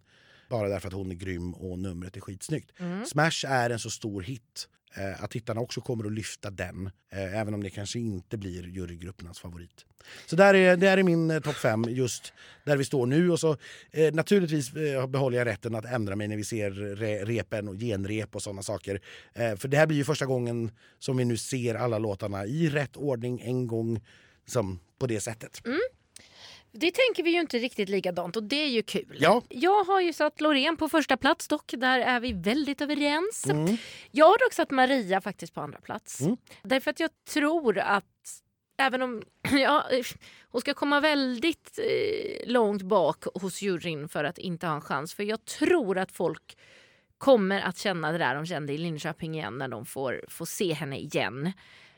[0.49, 2.71] Bara därför att hon är grym och numret är skitsnyggt.
[2.79, 3.07] Mm.
[3.07, 6.91] Smash är en så stor hit Eh, att tittarna också kommer att lyfta den.
[7.13, 9.87] Eh, även om det kanske inte blir jurygruppernas favorit.
[10.27, 12.33] Så där är, där är min eh, topp fem just
[12.65, 13.31] där vi står nu.
[13.31, 13.57] Och så
[13.91, 17.75] eh, naturligtvis eh, behåller jag rätten att ändra mig när vi ser re, repen och
[17.75, 19.01] genrep och sådana saker.
[19.33, 22.69] Eh, för det här blir ju första gången som vi nu ser alla låtarna i
[22.69, 24.01] rätt ordning en gång
[24.47, 25.67] som på det sättet.
[25.67, 25.79] Mm.
[26.77, 29.17] Det tänker vi ju inte riktigt likadant och det är ju kul.
[29.21, 29.43] Ja.
[29.49, 33.47] Jag har ju satt Loreen på första plats dock, där är vi väldigt överens.
[33.47, 33.77] Mm.
[34.11, 36.21] Jag har dock satt Maria faktiskt på andra plats.
[36.21, 36.37] Mm.
[36.63, 38.05] Därför att jag tror att
[38.77, 39.23] även om
[39.53, 39.85] ja,
[40.51, 45.15] hon ska komma väldigt eh, långt bak hos juryn för att inte ha en chans.
[45.15, 46.59] För jag tror att folk
[47.19, 50.73] kommer att känna det där de kände i Linköping igen när de får, får se
[50.73, 51.53] henne igen.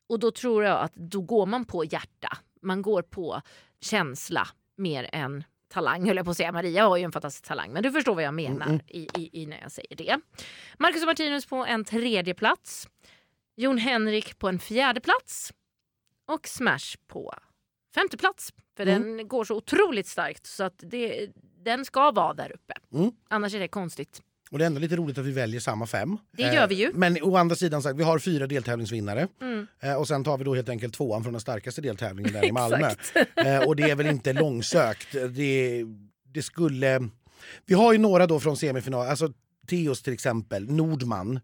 [0.06, 2.38] Och då tror jag att då går man på hjärta.
[2.62, 3.42] Man går på
[3.80, 6.52] känsla mer än talang höll jag på att säga.
[6.52, 9.42] Maria har ju en fantastisk talang men du förstår vad jag menar Mm, i, i,
[9.42, 10.20] i när jag säger det.
[10.78, 12.88] Marcus och Martinus på en tredje plats.
[13.56, 15.52] Jon Henrik på en fjärde plats.
[16.28, 17.34] Och Smash på
[17.94, 18.52] femte plats.
[18.76, 19.16] För Mm.
[19.16, 21.30] den går så otroligt starkt så att det,
[21.64, 22.74] den ska vara där uppe.
[22.94, 23.10] Mm.
[23.30, 24.22] Annars är det konstigt.
[24.50, 26.18] Och det är ändå lite roligt att vi väljer samma fem.
[26.32, 26.90] Det gör vi ju.
[26.94, 29.28] Men å andra sidan, sagt, vi har fyra deltävlingsvinnare.
[29.42, 29.66] Mm.
[29.80, 32.52] Eh, och sen tar vi då helt enkelt tvåan från den starkaste deltävlingen där i
[32.60, 32.90] Malmö.
[33.36, 35.12] Eh, och det är väl inte långsökt.
[35.12, 35.84] Det,
[36.32, 37.08] det skulle...
[37.66, 39.32] Vi har ju några då från semifinal, alltså
[39.66, 41.40] Teos till exempel, Nordman.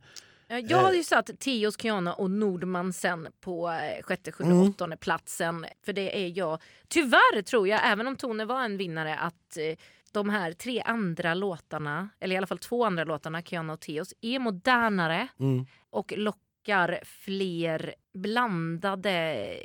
[0.49, 4.69] Ja, Jag har ju satt Teos, Kiana och Nordman sen på eh, sjätte, sjunde, Mm.
[4.71, 5.67] åttonde platsen.
[5.85, 6.59] För det är jag.
[6.89, 9.77] Tyvärr tror jag, även om Tone var en vinnare, att eh,
[10.13, 14.15] de här tre andra låtarna, eller i alla fall två andra låtarna, Kiana och Teos,
[14.21, 15.67] är modernare Mm.
[15.91, 19.11] och lockar fler blandade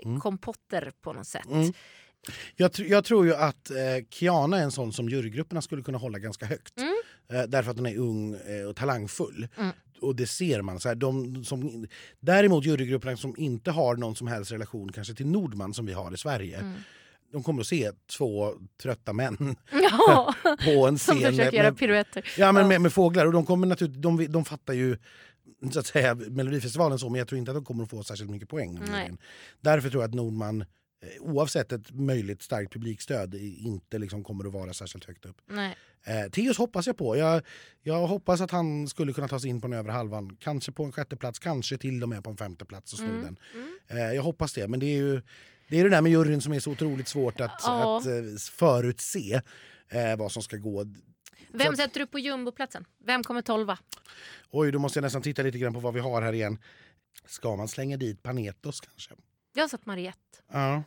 [0.04, 0.20] Mm.
[0.20, 1.46] kompotter på något sätt.
[1.46, 1.74] Mm.
[2.56, 3.76] Jag, tr- jag tror ju att eh,
[4.10, 6.78] Kiana är en sån som jurygrupperna skulle kunna hålla ganska högt.
[6.80, 6.96] Mm.
[7.34, 9.48] Eh, därför att hon är ung eh, och talangfull.
[9.58, 9.72] Mm.
[10.02, 10.80] och det ser man.
[10.80, 11.88] Så här, de som,
[12.20, 16.14] däremot jurygrupperna som inte har någon som helst relation kanske till Nordman som vi har
[16.14, 16.58] i Sverige.
[16.58, 16.74] Mm.
[17.32, 20.34] De kommer att se två trötta män Ja,
[20.66, 22.30] på en som scen försöker göra piruetter.
[22.38, 22.68] Ja, men Ja.
[22.68, 23.26] Med, med fåglar.
[23.26, 24.98] Och de, kommer naturligt, de, de fattar ju
[25.72, 28.32] så att säga, Melodifestivalen så, men jag tror inte att de kommer att få särskilt
[28.32, 28.80] mycket poäng.
[29.62, 30.68] Därför tror jag att Nordman, eh,
[31.22, 35.38] oavsett ett möjligt starkt publikstöd, inte liksom kommer att vara särskilt högt upp.
[35.50, 35.76] Nej.
[36.06, 37.18] Eh, Teos hoppas jag på.
[37.18, 37.42] Jag,
[37.84, 40.36] jag hoppas att han skulle kunna ta sig in på den övre halvan.
[40.40, 43.08] Kanske på en sjätte plats, kanske till och med på en femte plats och sno
[43.10, 43.22] Mm.
[43.24, 43.38] den.
[43.98, 44.68] Eh, jag hoppas det.
[44.68, 45.22] Men det är ju
[45.70, 47.98] det, är det där med juryn som är så otroligt svårt att, Ja.
[47.98, 48.12] att eh,
[48.52, 49.42] förutse
[49.90, 50.86] eh, vad som ska gå.
[51.52, 52.86] Vem sätter du på jumboplatsen?
[53.06, 53.78] Vem kommer tolva?
[54.52, 56.58] Oj, då måste jag nästan titta lite grann på vad vi har här igen.
[57.26, 59.14] Ska man slänga dit Panetos kanske?
[59.54, 60.20] Jag har satt Mariette.
[60.52, 60.84] Ja.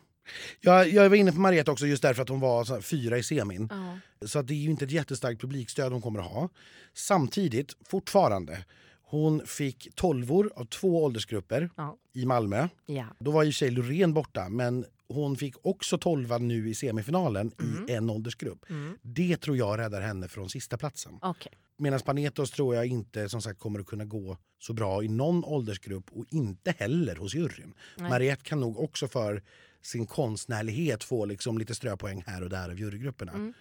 [0.60, 3.22] Jag, jag var inne på Mariette också just därför att hon var här, fyra i
[3.22, 3.68] semin.
[3.70, 4.26] Ja.
[4.26, 6.48] Så att det är ju inte ett jättestarkt publikstöd hon kommer att ha.
[6.94, 8.64] Samtidigt, fortfarande,
[9.10, 11.96] hon fick tolvor av två åldersgrupper Ja.
[12.12, 12.68] i Malmö.
[12.86, 13.06] Ja.
[13.18, 17.52] Då var ju sig Loreen borta, men hon fick också tolva nu i semifinalen
[17.88, 18.70] i en åldersgrupp.
[18.70, 18.98] Mm.
[19.02, 21.18] Det tror jag räddar henne från sista platsen.
[21.22, 21.52] Okej.
[21.76, 25.44] Medan Panetos tror jag inte som sagt kommer att kunna gå så bra i någon
[25.44, 27.74] åldersgrupp och inte heller hos juryn.
[27.96, 28.10] Nej.
[28.10, 29.42] Mariette kan nog också för
[29.82, 33.32] sin konstnärlighet få liksom lite ströpoäng här och där av jurygrupperna.
[33.32, 33.52] Mm.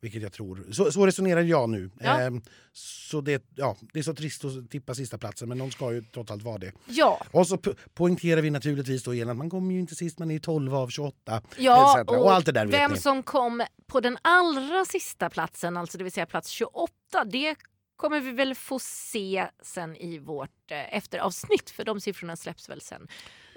[0.00, 0.66] Vilket jag tror.
[0.72, 1.90] Så, så resonerar jag nu.
[2.00, 2.20] Ja.
[2.20, 5.92] Ehm, så det, ja, det är så trist att tippa sista platsen men någon ska
[5.92, 6.72] ju trots allt vara det.
[6.86, 7.20] Ja.
[7.30, 10.30] Och så po- poängterar vi naturligtvis då igen att man kommer ju inte sist, man
[10.30, 11.42] är ju 12 av 28.
[11.56, 12.08] Ja, etc.
[12.10, 16.12] och, allt det där vem som kom på den allra sista platsen, alltså det vill
[16.12, 16.92] säga plats 28,
[17.26, 17.56] det
[17.96, 22.80] kommer vi väl få se sen i vårt eh, efteravsnitt för de siffrorna släpps väl
[22.80, 23.08] sen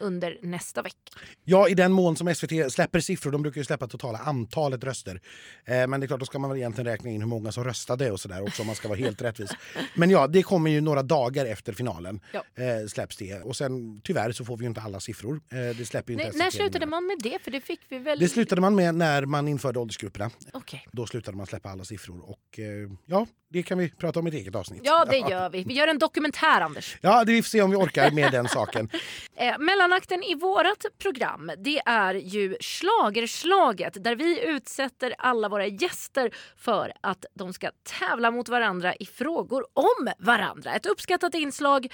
[0.01, 0.97] under nästa vecka.
[1.43, 5.21] Ja, i den mån som SVT släpper siffror, de brukar ju släppa totala antalet röster.
[5.65, 7.63] Eh, men det är klart, då ska man väl egentligen räkna in hur många som
[7.63, 9.51] röstade och sådär också om man ska vara helt rättvis.
[9.95, 12.21] Men ja, det kommer ju några dagar efter finalen.
[12.31, 12.63] Ja.
[12.63, 13.41] Eh, släpps det.
[13.41, 15.41] Och sen tyvärr så får vi ju inte alla siffror.
[15.51, 17.39] Eh, det släpper inte Nej, när slutade man med det?
[17.43, 18.19] För det fick vi väl...
[18.19, 20.31] Det slutade man med när man införde åldersgrupperna.
[20.53, 20.87] Okej.
[20.91, 22.29] Då slutade man släppa alla siffror.
[22.29, 22.65] Och eh,
[23.05, 24.81] ja, det kan vi prata om i ett eget avsnitt.
[24.83, 25.63] Ja, det gör vi.
[25.63, 26.97] Vi gör en dokumentär, Anders.
[27.01, 28.89] Ja, det vi får se om vi orkar med den saken.
[29.35, 29.57] Eh,
[29.91, 36.93] mellanakten i vårt program det är ju Schlagerslaget där vi utsätter alla våra gäster för
[37.01, 40.73] att de ska tävla mot varandra i frågor om varandra.
[40.73, 41.87] Ett uppskattat inslag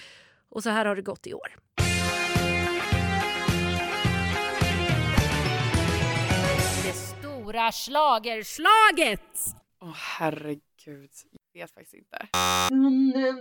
[0.49, 1.55] och så här har det gått i år.
[6.85, 9.37] Det stora schlagerslaget!
[9.81, 11.11] Åh herregud,
[11.53, 12.27] jag vet faktiskt inte.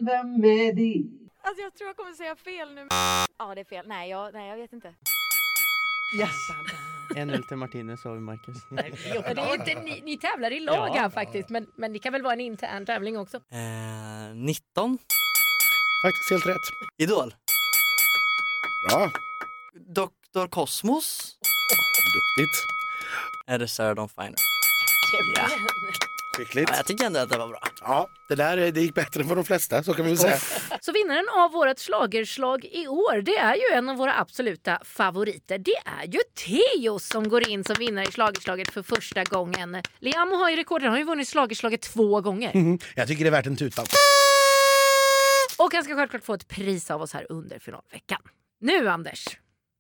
[0.01, 1.26] Vem är det?
[1.49, 2.87] Alltså jag tror jag kommer säga fel nu.
[3.39, 4.95] Ja det är fel, nej jag, nej, jag vet inte.
[6.21, 6.31] Yes!
[7.15, 8.57] 1-0 till Martinez och Marcus.
[8.71, 11.01] Ja, det är inte, ni, ni tävlar i lag Ja.
[11.01, 13.37] här faktiskt men, men det kan väl vara en intern tävling också.
[13.37, 14.99] Eh, 19.
[16.05, 16.67] Faktiskt helt rätt.
[16.99, 17.35] Idol.
[18.89, 19.11] Bra.
[19.75, 20.47] Dr.
[20.49, 21.39] Kosmos.
[22.15, 22.67] Duktigt.
[23.47, 24.35] Är det Sarah Dawn Finer?
[25.37, 25.49] Ja.
[26.37, 26.71] Skickligt.
[26.71, 27.61] Ja, jag tycker ändå att det var bra.
[27.81, 30.37] Ja, det där det gick bättre än för de flesta, så kan vi väl säga.
[30.81, 35.59] Så vinnaren av vårt slagerslag i år det är ju en av våra absoluta favoriter.
[35.59, 39.83] Det är ju Theo som går in som vinnare i slagerslaget för första gången.
[39.99, 42.51] Liam har ju rekordet, han har ju vunnit slagerslaget två gånger.
[42.55, 42.79] Mhm.
[42.95, 43.83] Jag tycker det är värt en tuta.
[45.59, 48.21] Och han ska självklart få ett pris av oss här under finalveckan.
[48.61, 49.25] Nu Anders,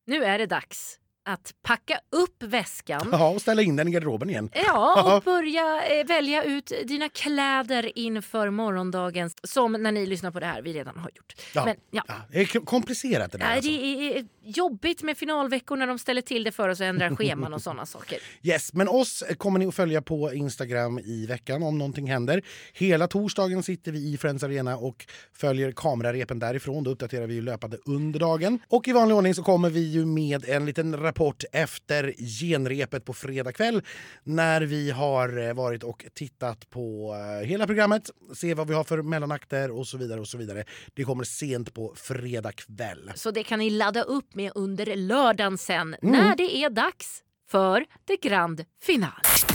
[0.06, 3.08] nu är det dags att packa upp väskan.
[3.12, 4.50] Ja, och ställa in den i garderoben igen.
[4.54, 10.40] Ja, och börja eh, välja ut dina kläder inför morgondagens, som när ni lyssnar på
[10.40, 11.34] det här vi redan har gjort.
[11.54, 11.64] Ja.
[11.64, 12.02] Men, ja.
[12.30, 13.46] Det är komplicerat det där.
[13.46, 13.70] Nej, Alltså.
[13.70, 17.54] det är jobbigt med finalveckor när de ställer till det för oss och ändrar scheman
[17.54, 18.18] och sådana saker.
[18.42, 22.42] Yes, men oss kommer ni att följa på Instagram i veckan om någonting händer.
[22.72, 26.84] Hela torsdagen sitter vi i Friends Arena och följer kamerarepen därifrån.
[26.84, 28.58] Då uppdaterar vi ju löpande under dagen.
[28.68, 31.15] Och i vanlig ordning så kommer vi ju med en liten rapport
[31.52, 33.82] efter genrepet på fredag kväll
[34.24, 38.84] när vi har eh, varit och tittat på eh, hela programmet, se vad vi har
[38.84, 40.64] för mellanakter och så vidare och så vidare.
[40.94, 43.12] Det kommer sent på fredag kväll.
[43.14, 46.12] Så det kan ni ladda upp med under lördagen sen Mm.
[46.20, 49.10] när det är dags för The Grand Final.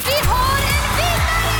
[0.05, 1.51] Vi har en vinnare!